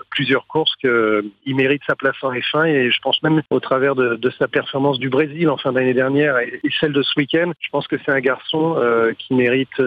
plusieurs 0.10 0.48
courses 0.48 0.74
qu'il 0.78 1.56
mérite 1.56 1.82
sa 1.86 1.96
place 1.96 2.16
en 2.22 2.32
F1 2.32 2.68
et 2.68 2.92
je 2.92 3.02
pense 3.02 3.22
même 3.22 3.42
au 3.50 3.60
travers 3.60 3.96
de 3.96 4.30
sa 4.40 4.48
performance 4.48 5.00
du 5.00 5.10
Brésil 5.10 5.50
en 5.50 5.58
fin 5.58 5.74
d'année 5.74 5.94
dernière 5.94 6.38
et, 6.40 6.62
celle 6.80 6.94
de 6.94 7.02
ce 7.02 7.12
week-end, 7.18 7.52
je 7.60 7.70
pense 7.70 7.88
que 7.88 7.98
c'est 8.06 8.12
un 8.12 8.22
garçon 8.22 8.78
qui 9.20 9.34
mérite 9.34 9.82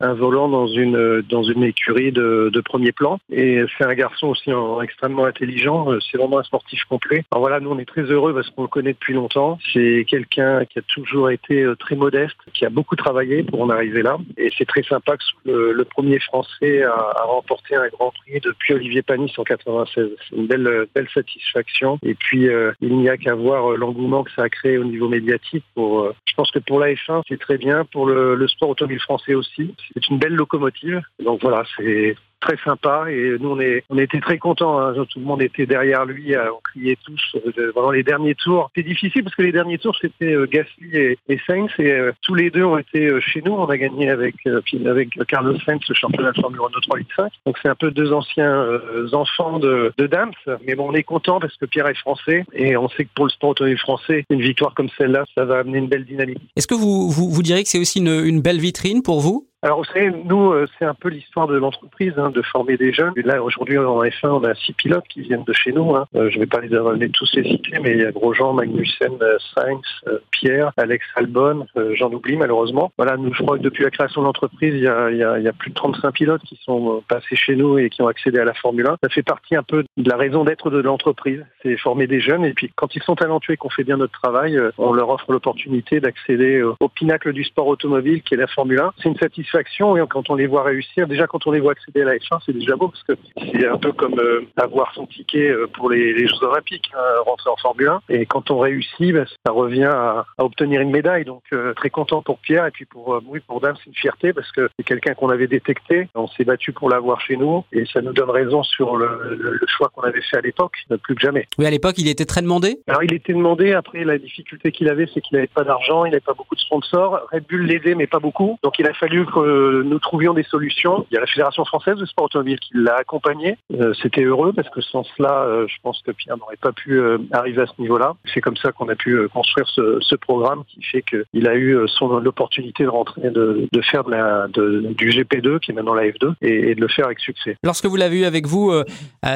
un 0.00 0.14
volant 0.14 0.48
dans 0.48 0.66
une 0.66 1.22
dans 1.22 1.42
une 1.42 1.64
écurie 1.64 2.12
de, 2.12 2.50
de 2.52 2.60
premier 2.60 2.92
plan. 2.92 3.18
Et 3.30 3.62
c'est 3.76 3.84
un 3.84 3.94
garçon 3.94 4.28
aussi 4.28 4.50
extrêmement 4.82 5.24
intelligent. 5.24 5.92
Euh, 5.92 5.98
c'est 6.00 6.18
vraiment 6.18 6.38
un 6.38 6.42
sportif 6.42 6.84
complet. 6.84 7.24
Alors 7.30 7.42
voilà, 7.42 7.60
nous 7.60 7.70
on 7.70 7.78
est 7.78 7.84
très 7.84 8.02
heureux 8.02 8.34
parce 8.34 8.48
qu'on 8.50 8.62
le 8.62 8.68
connaît 8.68 8.92
depuis 8.92 9.14
longtemps. 9.14 9.58
C'est 9.72 10.04
quelqu'un 10.08 10.64
qui 10.64 10.78
a 10.78 10.82
toujours 10.82 11.30
été 11.30 11.62
euh, 11.62 11.74
très 11.74 11.96
modeste, 11.96 12.36
qui 12.54 12.64
a 12.64 12.70
beaucoup 12.70 12.96
travaillé 12.96 13.42
pour 13.42 13.60
en 13.62 13.70
arriver 13.70 14.02
là. 14.02 14.18
Et 14.36 14.50
c'est 14.56 14.66
très 14.66 14.82
sympa 14.82 15.16
que 15.16 15.24
le, 15.44 15.84
premier 15.84 16.18
Français 16.20 16.82
a, 16.82 16.92
a, 16.92 17.24
remporté 17.24 17.74
un 17.74 17.88
Grand 17.88 18.12
Prix 18.12 18.40
depuis 18.40 18.74
Olivier 18.74 19.02
Panis 19.02 19.32
en 19.38 19.44
96. 19.44 20.10
C'est 20.28 20.36
une 20.36 20.46
belle 20.46 20.86
belle 20.94 21.08
satisfaction. 21.12 21.98
Et 22.02 22.14
puis 22.14 22.48
euh, 22.48 22.72
il 22.80 22.96
n'y 22.96 23.08
a 23.08 23.16
qu'à 23.16 23.34
voir 23.34 23.70
l'engouement 23.76 24.22
que 24.22 24.30
ça 24.32 24.42
a 24.42 24.48
créé 24.48 24.78
au 24.78 24.84
niveau 24.84 25.08
médiatique. 25.08 25.64
Pour, 25.74 26.12
je 26.26 26.34
pense 26.34 26.50
que 26.50 26.58
pour 26.58 26.78
la 26.78 26.92
F1 26.92 27.22
c'est 27.28 27.40
très 27.40 27.58
bien, 27.58 27.84
pour 27.84 28.06
le, 28.06 28.34
le 28.34 28.48
sport 28.48 28.68
automobile 28.70 29.00
français 29.00 29.34
aussi 29.34 29.74
c'est 29.94 30.08
une 30.08 30.18
belle 30.18 30.34
locomotive. 30.34 31.00
Donc 31.22 31.40
voilà, 31.42 31.64
c'est 31.76 32.16
très 32.40 32.56
sympa 32.64 33.06
et 33.10 33.36
nous 33.40 33.50
on 33.50 33.60
est 33.60 33.84
on 33.90 33.98
était 33.98 34.20
très 34.20 34.38
contents. 34.38 34.80
Hein. 34.80 34.94
Tout 34.94 35.18
le 35.18 35.24
monde 35.24 35.42
était 35.42 35.66
derrière 35.66 36.04
lui, 36.04 36.34
euh, 36.34 36.52
on 36.52 36.60
criait 36.60 36.96
tous. 37.04 37.36
Euh, 37.36 37.72
vraiment 37.72 37.90
les 37.90 38.02
derniers 38.02 38.34
tours, 38.34 38.70
c'est 38.76 38.82
difficile 38.82 39.24
parce 39.24 39.34
que 39.34 39.42
les 39.42 39.52
derniers 39.52 39.78
tours 39.78 39.96
c'était 40.00 40.34
euh, 40.34 40.46
Gasly 40.46 40.96
et, 40.96 41.18
et, 41.28 41.38
Sainz 41.46 41.70
et 41.78 42.10
tous 42.22 42.34
les 42.34 42.50
deux 42.50 42.64
ont 42.64 42.78
été 42.78 43.20
chez 43.20 43.42
nous. 43.42 43.52
On 43.52 43.66
a 43.66 43.76
gagné 43.76 44.10
avec 44.10 44.34
avec 44.46 45.10
Carlos 45.26 45.58
Sainz 45.64 45.80
le 45.88 45.94
championnat 45.94 46.32
de 46.32 46.40
Formule 46.40 46.60
1 46.60 46.80
3 46.80 46.98
5. 47.16 47.32
Donc 47.46 47.58
c'est 47.62 47.68
un 47.68 47.74
peu 47.74 47.90
deux 47.90 48.12
anciens 48.12 48.80
enfants 49.12 49.58
de, 49.58 49.92
de 49.96 50.06
Dams, 50.06 50.32
mais 50.66 50.74
bon 50.74 50.90
on 50.90 50.94
est 50.94 51.02
content 51.02 51.40
parce 51.40 51.56
que 51.56 51.66
Pierre 51.66 51.88
est 51.88 51.98
français 51.98 52.44
et 52.52 52.76
on 52.76 52.88
sait 52.88 53.04
que 53.04 53.10
pour 53.14 53.26
le 53.26 53.30
sport 53.30 53.50
automobile 53.50 53.78
français, 53.78 54.24
une 54.30 54.40
victoire 54.40 54.74
comme 54.74 54.88
celle-là, 54.96 55.24
ça 55.34 55.44
va 55.44 55.58
amener 55.58 55.78
une 55.78 55.88
belle 55.88 56.04
dynamique. 56.04 56.38
Est-ce 56.56 56.66
que 56.66 56.74
vous, 56.74 57.10
vous 57.10 57.30
vous 57.30 57.42
direz 57.42 57.62
que 57.62 57.68
c'est 57.68 57.78
aussi 57.78 57.98
une 58.00 58.40
belle 58.40 58.60
vitrine 58.60 59.02
pour 59.02 59.20
vous? 59.20 59.47
Alors, 59.60 59.78
vous 59.78 59.84
savez, 59.86 60.12
nous, 60.24 60.52
euh, 60.52 60.66
c'est 60.78 60.84
un 60.84 60.94
peu 60.94 61.08
l'histoire 61.08 61.48
de 61.48 61.56
l'entreprise, 61.56 62.12
hein, 62.16 62.30
de 62.30 62.42
former 62.42 62.76
des 62.76 62.92
jeunes. 62.92 63.12
là, 63.16 63.42
aujourd'hui, 63.42 63.76
en 63.76 64.04
F1, 64.04 64.28
on 64.28 64.44
a 64.44 64.54
six 64.54 64.72
pilotes 64.72 65.08
qui 65.08 65.22
viennent 65.22 65.42
de 65.42 65.52
chez 65.52 65.72
nous. 65.72 65.96
Hein. 65.96 66.06
Euh, 66.14 66.30
je 66.30 66.36
ne 66.36 66.42
vais 66.42 66.46
pas 66.46 66.60
les, 66.60 67.10
tous 67.10 67.28
les 67.34 67.42
citer, 67.42 67.80
mais 67.82 67.90
il 67.90 67.98
y 67.98 68.04
a 68.04 68.12
Grosjean, 68.12 68.52
Magnussen, 68.52 69.14
euh, 69.20 69.36
Sainz, 69.52 69.82
Pierre, 70.30 70.70
Alex 70.76 71.04
Albon, 71.16 71.66
j'en 71.94 72.12
oublie 72.12 72.36
malheureusement. 72.36 72.92
Voilà, 72.96 73.16
nous, 73.16 73.34
je 73.34 73.42
crois 73.42 73.58
que 73.58 73.62
depuis 73.64 73.82
la 73.82 73.90
création 73.90 74.20
de 74.20 74.26
l'entreprise, 74.26 74.74
il, 74.74 74.84
il, 74.84 75.28
il 75.38 75.42
y 75.42 75.48
a, 75.48 75.52
plus 75.52 75.70
de 75.70 75.74
35 75.74 76.12
pilotes 76.12 76.42
qui 76.42 76.56
sont 76.64 77.02
passés 77.08 77.34
chez 77.34 77.56
nous 77.56 77.78
et 77.78 77.90
qui 77.90 78.00
ont 78.02 78.06
accédé 78.06 78.38
à 78.38 78.44
la 78.44 78.54
Formule 78.54 78.86
1. 78.86 78.98
Ça 79.02 79.08
fait 79.08 79.24
partie 79.24 79.56
un 79.56 79.64
peu 79.64 79.84
de 79.96 80.08
la 80.08 80.16
raison 80.16 80.44
d'être 80.44 80.70
de 80.70 80.78
l'entreprise, 80.78 81.44
c'est 81.64 81.76
former 81.78 82.06
des 82.06 82.20
jeunes. 82.20 82.44
Et 82.44 82.52
puis, 82.52 82.70
quand 82.76 82.94
ils 82.94 83.02
sont 83.02 83.16
talentueux 83.16 83.54
et 83.54 83.56
qu'on 83.56 83.70
fait 83.70 83.84
bien 83.84 83.96
notre 83.96 84.12
travail, 84.20 84.56
on 84.78 84.92
leur 84.92 85.08
offre 85.10 85.32
l'opportunité 85.32 85.98
d'accéder 85.98 86.62
au 86.62 86.88
pinacle 86.88 87.32
du 87.32 87.42
sport 87.42 87.66
automobile, 87.66 88.22
qui 88.22 88.34
est 88.34 88.38
la 88.38 88.46
Formule 88.46 88.78
1. 88.78 88.92
C'est 89.02 89.08
une 89.08 89.16
satisfaction 89.16 89.47
et 89.96 90.06
quand 90.08 90.30
on 90.30 90.34
les 90.34 90.46
voit 90.46 90.62
réussir, 90.62 91.06
déjà 91.06 91.26
quand 91.26 91.46
on 91.46 91.52
les 91.52 91.60
voit 91.60 91.72
accéder 91.72 92.02
à 92.02 92.06
la 92.06 92.16
F1, 92.16 92.38
c'est 92.44 92.52
déjà 92.52 92.76
beau 92.76 92.88
parce 92.88 93.02
que 93.04 93.12
c'est 93.36 93.66
un 93.66 93.78
peu 93.78 93.92
comme 93.92 94.18
euh, 94.18 94.46
avoir 94.56 94.92
son 94.94 95.06
ticket 95.06 95.50
euh, 95.50 95.66
pour 95.66 95.90
les, 95.90 96.12
les 96.12 96.26
Jeux 96.26 96.42
Olympiques, 96.42 96.90
hein, 96.94 97.22
rentrer 97.24 97.50
en 97.50 97.56
Formule 97.56 97.88
1. 97.88 98.00
Et 98.08 98.26
quand 98.26 98.50
on 98.50 98.58
réussit, 98.58 99.12
bah, 99.12 99.24
ça 99.46 99.52
revient 99.52 99.84
à, 99.84 100.26
à, 100.38 100.44
obtenir 100.44 100.80
une 100.80 100.90
médaille. 100.90 101.24
Donc 101.24 101.42
euh, 101.52 101.74
très 101.74 101.90
content 101.90 102.22
pour 102.22 102.38
Pierre 102.38 102.66
et 102.66 102.70
puis 102.70 102.84
pour 102.84 103.20
oui 103.26 103.40
pour 103.46 103.60
Dame, 103.60 103.76
c'est 103.78 103.86
une 103.86 103.94
fierté 103.94 104.32
parce 104.32 104.50
que 104.52 104.68
c'est 104.78 104.84
quelqu'un 104.84 105.14
qu'on 105.14 105.30
avait 105.30 105.46
détecté. 105.46 106.08
On 106.14 106.28
s'est 106.28 106.44
battu 106.44 106.72
pour 106.72 106.88
l'avoir 106.88 107.20
chez 107.20 107.36
nous 107.36 107.64
et 107.72 107.84
ça 107.86 108.00
nous 108.00 108.12
donne 108.12 108.30
raison 108.30 108.62
sur 108.62 108.96
le, 108.96 109.36
le, 109.38 109.66
choix 109.66 109.90
qu'on 109.94 110.02
avait 110.02 110.22
fait 110.22 110.38
à 110.38 110.40
l'époque, 110.40 110.74
plus 111.02 111.14
que 111.14 111.20
jamais. 111.20 111.46
Oui, 111.58 111.66
à 111.66 111.70
l'époque, 111.70 111.96
il 111.98 112.08
était 112.08 112.24
très 112.24 112.42
demandé. 112.42 112.80
Alors 112.86 113.02
il 113.02 113.12
était 113.12 113.32
demandé. 113.32 113.72
Après, 113.72 114.04
la 114.04 114.18
difficulté 114.18 114.72
qu'il 114.72 114.88
avait, 114.88 115.08
c'est 115.12 115.20
qu'il 115.20 115.36
n'avait 115.36 115.48
pas 115.48 115.64
d'argent, 115.64 116.04
il 116.04 116.10
n'avait 116.10 116.20
pas 116.20 116.34
beaucoup 116.34 116.54
de 116.54 116.60
sponsors. 116.60 117.20
Red 117.32 117.44
Bull 117.48 117.66
l'aidait, 117.66 117.94
mais 117.94 118.06
pas 118.06 118.18
beaucoup. 118.18 118.58
Donc 118.62 118.78
il 118.78 118.86
a 118.86 118.94
fallu 118.94 119.26
que 119.26 119.37
nous 119.44 119.98
trouvions 119.98 120.34
des 120.34 120.42
solutions. 120.42 121.06
Il 121.10 121.14
y 121.14 121.16
a 121.16 121.20
la 121.20 121.26
Fédération 121.26 121.64
française 121.64 121.96
de 121.96 122.06
sport 122.06 122.26
automobile 122.26 122.58
qui 122.60 122.70
l'a 122.74 122.96
accompagné. 122.96 123.56
Euh, 123.72 123.92
C'était 124.02 124.22
heureux 124.22 124.52
parce 124.52 124.68
que 124.70 124.80
sans 124.80 125.04
cela, 125.16 125.42
euh, 125.44 125.66
je 125.68 125.76
pense 125.82 126.00
que 126.02 126.10
Pierre 126.12 126.36
n'aurait 126.36 126.56
pas 126.56 126.72
pu 126.72 126.98
euh, 126.98 127.18
arriver 127.32 127.62
à 127.62 127.66
ce 127.66 127.80
niveau-là. 127.80 128.14
C'est 128.32 128.40
comme 128.40 128.56
ça 128.56 128.72
qu'on 128.72 128.88
a 128.88 128.94
pu 128.94 129.28
construire 129.28 129.66
ce, 129.68 129.98
ce, 130.00 130.16
programme 130.16 130.64
qui 130.66 130.82
fait 130.82 131.02
qu'il 131.02 131.48
a 131.48 131.54
eu 131.54 131.78
son 131.86 132.18
l'opportunité 132.18 132.82
de 132.82 132.88
rentrer, 132.88 133.30
de, 133.30 133.68
de 133.70 133.80
faire 133.82 134.02
de 134.04 134.10
la, 134.10 134.48
de, 134.48 134.92
du 134.96 135.10
GP2 135.10 135.60
qui 135.60 135.70
est 135.70 135.74
maintenant 135.74 135.94
la 135.94 136.06
F2 136.06 136.34
et, 136.42 136.70
et, 136.70 136.74
de 136.74 136.80
le 136.80 136.88
faire 136.88 137.06
avec 137.06 137.20
succès. 137.20 137.56
Lorsque 137.62 137.86
vous 137.86 137.96
l'avez 137.96 138.20
eu 138.20 138.24
avec 138.24 138.46
vous 138.46 138.72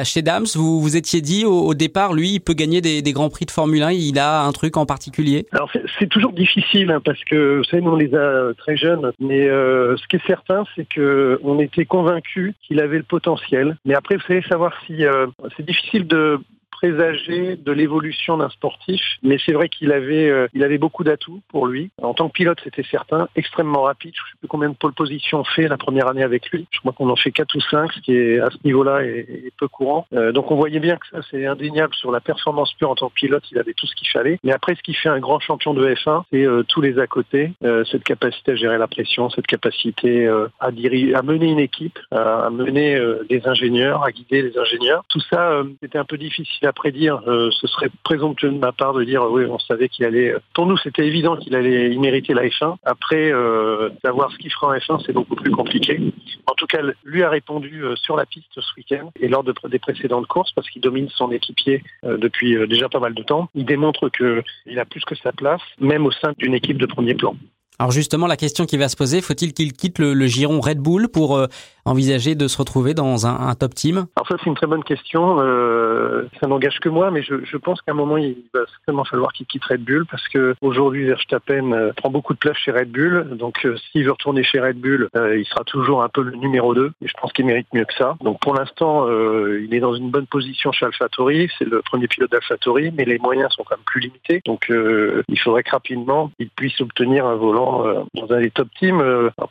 chez 0.03 0.21
Dams, 0.21 0.45
vous 0.55 0.81
vous 0.81 0.97
étiez 0.97 1.21
dit 1.21 1.45
au, 1.45 1.61
au 1.61 1.73
départ, 1.73 2.13
lui, 2.13 2.33
il 2.33 2.39
peut 2.41 2.53
gagner 2.53 2.81
des, 2.81 3.01
des, 3.01 3.13
grands 3.13 3.29
prix 3.29 3.45
de 3.45 3.51
Formule 3.51 3.83
1. 3.83 3.91
Il 3.91 4.19
a 4.19 4.43
un 4.43 4.51
truc 4.51 4.75
en 4.75 4.85
particulier? 4.85 5.45
Alors 5.53 5.71
c'est 5.99 6.09
toujours 6.09 6.33
difficile 6.33 6.91
hein, 6.91 7.01
parce 7.03 7.23
que 7.23 7.57
vous 7.57 7.63
savez, 7.63 7.81
nous 7.81 7.91
on 7.91 7.95
les 7.95 8.13
a 8.13 8.53
très 8.57 8.75
jeunes, 8.75 9.11
mais 9.19 9.47
ce 9.97 10.07
qui 10.07 10.17
est 10.17 10.27
certain, 10.27 10.63
c'est 10.75 10.87
que 10.87 11.39
on 11.43 11.59
était 11.59 11.85
convaincu 11.85 12.53
qu'il 12.61 12.79
avait 12.79 12.97
le 12.97 13.03
potentiel. 13.03 13.77
Mais 13.85 13.95
après, 13.95 14.15
vous 14.15 14.23
savez 14.23 14.41
savoir 14.43 14.73
si 14.85 15.05
euh, 15.05 15.27
c'est 15.55 15.65
difficile 15.65 16.07
de 16.07 16.39
présager 16.83 17.55
de 17.55 17.71
l'évolution 17.71 18.35
d'un 18.35 18.49
sportif, 18.49 19.01
mais 19.21 19.37
c'est 19.45 19.53
vrai 19.53 19.69
qu'il 19.69 19.93
avait, 19.93 20.29
euh, 20.29 20.47
il 20.53 20.65
avait 20.65 20.77
beaucoup 20.77 21.05
d'atouts 21.05 21.41
pour 21.47 21.65
lui. 21.65 21.91
En 22.01 22.13
tant 22.13 22.27
que 22.27 22.33
pilote, 22.33 22.59
c'était 22.61 22.83
certain, 22.83 23.29
extrêmement 23.37 23.83
rapide. 23.83 24.11
Je 24.13 24.21
ne 24.21 24.25
sais 24.25 24.37
plus 24.39 24.47
combien 24.49 24.67
de 24.67 24.75
pole 24.75 24.91
position 24.91 25.39
on 25.39 25.43
fait 25.45 25.69
la 25.69 25.77
première 25.77 26.09
année 26.09 26.23
avec 26.23 26.49
lui. 26.51 26.67
Je 26.71 26.79
crois 26.79 26.91
qu'on 26.91 27.09
en 27.09 27.15
fait 27.15 27.31
4 27.31 27.55
ou 27.55 27.61
5, 27.61 27.93
ce 27.93 27.99
qui 28.01 28.17
est 28.17 28.39
à 28.41 28.49
ce 28.49 28.57
niveau-là 28.65 29.03
est, 29.03 29.53
peu 29.57 29.69
courant. 29.69 30.07
Euh, 30.13 30.33
donc 30.33 30.51
on 30.51 30.55
voyait 30.55 30.81
bien 30.81 30.97
que 30.97 31.07
ça, 31.07 31.19
c'est 31.31 31.45
indéniable 31.45 31.93
sur 31.95 32.11
la 32.11 32.19
performance 32.19 32.73
pure 32.73 32.89
en 32.89 32.95
tant 32.95 33.07
que 33.07 33.13
pilote. 33.13 33.43
Il 33.51 33.59
avait 33.59 33.73
tout 33.73 33.87
ce 33.87 33.95
qu'il 33.95 34.09
fallait. 34.09 34.37
Mais 34.43 34.51
après, 34.51 34.75
ce 34.75 34.81
qui 34.81 34.93
fait 34.93 35.09
un 35.09 35.19
grand 35.19 35.39
champion 35.39 35.73
de 35.73 35.87
F1, 35.87 36.23
c'est 36.33 36.45
euh, 36.45 36.63
tous 36.63 36.81
les 36.81 36.99
à 36.99 37.07
côté, 37.07 37.53
cette 37.89 38.03
capacité 38.03 38.51
à 38.51 38.55
gérer 38.55 38.77
la 38.77 38.87
pression, 38.87 39.29
cette 39.29 39.47
capacité 39.47 40.27
à, 40.59 40.71
diriger, 40.71 41.15
à 41.15 41.21
mener 41.21 41.49
une 41.49 41.59
équipe, 41.59 41.97
à 42.11 42.49
mener 42.51 43.01
des 43.29 43.47
ingénieurs, 43.47 44.03
à 44.03 44.11
guider 44.11 44.41
les 44.41 44.57
ingénieurs. 44.57 45.03
Tout 45.09 45.21
ça, 45.21 45.63
c'était 45.81 45.97
un 45.97 46.05
peu 46.05 46.17
difficile 46.17 46.67
à 46.67 46.72
à 46.73 46.81
prédire. 46.81 47.21
ce 47.25 47.67
serait 47.67 47.89
présomptueux 48.03 48.49
de 48.49 48.57
ma 48.57 48.71
part 48.71 48.93
de 48.93 49.03
dire 49.03 49.23
oui, 49.29 49.45
on 49.45 49.59
savait 49.59 49.89
qu'il 49.89 50.05
allait. 50.05 50.33
Pour 50.53 50.65
nous, 50.65 50.77
c'était 50.77 51.05
évident 51.05 51.37
qu'il 51.37 51.55
allait 51.55 51.93
y 51.93 51.97
mériter 51.99 52.33
la 52.33 52.45
F1. 52.45 52.77
Après, 52.83 53.31
savoir 54.03 54.31
ce 54.31 54.37
qu'il 54.37 54.51
fera 54.51 54.67
en 54.67 54.73
F1, 54.73 55.03
c'est 55.05 55.13
beaucoup 55.13 55.35
plus 55.35 55.51
compliqué. 55.51 55.99
En 56.47 56.53
tout 56.55 56.65
cas, 56.65 56.79
lui 57.03 57.23
a 57.23 57.29
répondu 57.29 57.83
sur 57.95 58.15
la 58.15 58.25
piste 58.25 58.59
ce 58.59 58.73
week-end 58.75 59.11
et 59.19 59.27
lors 59.27 59.43
de, 59.43 59.53
des 59.69 59.79
précédentes 59.79 60.27
courses 60.27 60.51
parce 60.53 60.69
qu'il 60.69 60.81
domine 60.81 61.09
son 61.09 61.31
équipier 61.31 61.83
depuis 62.03 62.57
déjà 62.67 62.89
pas 62.89 62.99
mal 62.99 63.13
de 63.13 63.23
temps. 63.23 63.49
Il 63.53 63.65
démontre 63.65 64.09
qu'il 64.09 64.79
a 64.79 64.85
plus 64.85 65.05
que 65.05 65.15
sa 65.15 65.31
place, 65.31 65.61
même 65.79 66.05
au 66.05 66.11
sein 66.11 66.33
d'une 66.37 66.55
équipe 66.55 66.77
de 66.77 66.85
premier 66.85 67.13
plan. 67.13 67.35
Alors 67.79 67.91
justement, 67.91 68.27
la 68.27 68.37
question 68.37 68.65
qui 68.65 68.77
va 68.77 68.87
se 68.87 68.95
poser, 68.95 69.21
faut-il 69.21 69.53
qu'il 69.53 69.73
quitte 69.73 69.99
le, 69.99 70.27
giron 70.27 70.59
Red 70.61 70.79
Bull 70.79 71.09
pour 71.09 71.35
euh, 71.35 71.47
envisager 71.85 72.35
de 72.35 72.47
se 72.47 72.57
retrouver 72.57 72.93
dans 72.93 73.25
un, 73.25 73.53
top 73.55 73.73
team? 73.73 74.05
Alors 74.15 74.27
ça, 74.27 74.35
c'est 74.39 74.49
une 74.49 74.55
très 74.55 74.67
bonne 74.67 74.83
question. 74.83 75.37
Euh, 75.39 76.23
ça 76.39 76.47
n'engage 76.47 76.79
que 76.79 76.89
moi, 76.89 77.09
mais 77.09 77.23
je, 77.23 77.57
pense 77.57 77.81
qu'à 77.81 77.93
un 77.93 77.95
moment, 77.95 78.17
il 78.17 78.37
va 78.53 78.61
certainement 78.77 79.05
falloir 79.05 79.33
qu'il 79.33 79.47
quitte 79.47 79.63
Red 79.65 79.83
Bull 79.83 80.05
parce 80.09 80.27
que 80.27 80.55
aujourd'hui, 80.61 81.05
Verstappen 81.05 81.71
euh, 81.71 81.93
prend 81.93 82.09
beaucoup 82.09 82.33
de 82.33 82.39
place 82.39 82.57
chez 82.57 82.71
Red 82.71 82.91
Bull. 82.91 83.35
Donc 83.37 83.67
s'il 83.91 84.05
veut 84.05 84.11
retourner 84.11 84.43
chez 84.43 84.59
Red 84.59 84.77
Bull, 84.77 85.09
il 85.15 85.45
sera 85.45 85.63
toujours 85.63 86.03
un 86.03 86.09
peu 86.09 86.21
le 86.21 86.35
numéro 86.35 86.75
2. 86.75 86.91
Et 87.01 87.07
je 87.07 87.13
pense 87.19 87.33
qu'il 87.33 87.45
mérite 87.45 87.67
mieux 87.73 87.85
que 87.85 87.93
ça. 87.97 88.15
Donc 88.23 88.39
pour 88.39 88.53
l'instant, 88.53 89.07
il 89.09 89.73
est 89.73 89.79
dans 89.79 89.95
une 89.95 90.11
bonne 90.11 90.27
position 90.27 90.71
chez 90.71 90.85
AlphaTauri. 90.85 91.49
C'est 91.57 91.65
le 91.65 91.81
premier 91.81 92.07
pilote 92.07 92.31
d'AlphaTauri, 92.31 92.91
mais 92.95 93.05
les 93.05 93.17
moyens 93.17 93.51
sont 93.53 93.63
quand 93.63 93.75
même 93.75 93.85
plus 93.85 94.01
limités. 94.01 94.41
Donc 94.45 94.67
il 94.69 95.39
faudrait 95.39 95.63
que 95.63 95.71
rapidement, 95.71 96.31
il 96.39 96.49
puisse 96.49 96.79
obtenir 96.79 97.25
un 97.25 97.35
volant 97.35 97.62
euh, 97.63 98.03
dans 98.13 98.31
un 98.33 98.41
des 98.41 98.51
top 98.51 98.67
teams. 98.79 99.01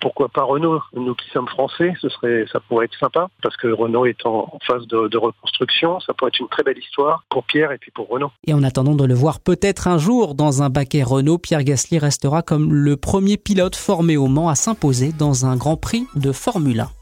Pourquoi 0.01 0.29
pas 0.29 0.43
Renault 0.43 0.81
Nous 0.95 1.15
qui 1.15 1.29
sommes 1.31 1.49
français, 1.49 1.93
ce 2.01 2.09
serait, 2.09 2.45
ça 2.53 2.61
pourrait 2.61 2.87
être 2.87 2.99
sympa 2.99 3.29
parce 3.43 3.57
que 3.57 3.69
Renault 3.69 4.07
est 4.07 4.25
en, 4.27 4.59
phase 4.67 4.87
de, 4.87 5.17
reconstruction. 5.17 6.01
Ça 6.01 6.15
pourrait 6.15 6.29
être 6.29 6.41
une 6.41 6.49
très 6.49 6.63
belle 6.63 6.79
histoire 6.79 7.25
pour 7.29 7.45
Pierre 7.45 7.73
et 7.73 7.79
puis 7.79 7.91
pour 7.91 8.09
Renault. 8.09 8.31
Et 8.47 8.55
en 8.55 8.63
attendant 8.63 8.95
de 8.95 9.05
le 9.05 9.15
voir 9.15 9.41
peut-être 9.41 9.89
un 9.89 9.99
jour 9.99 10.35
dans 10.35 10.63
un 10.63 10.71
baquet 10.71 11.03
Renault, 11.03 11.39
Pierre 11.39 11.65
Gasly 11.65 11.99
restera 11.99 12.43
comme 12.43 12.73
le 12.73 12.97
premier 12.97 13.37
pilote 13.37 13.77
formé 13.77 14.17
au 14.17 14.27
Mans 14.27 14.49
à 14.49 14.55
s'imposer 14.55 15.13
dans 15.13 15.47
un 15.47 15.57
Grand 15.57 15.77
Prix 15.77 16.07
de 16.15 16.33
Formule 16.33 16.81
1. 16.81 17.02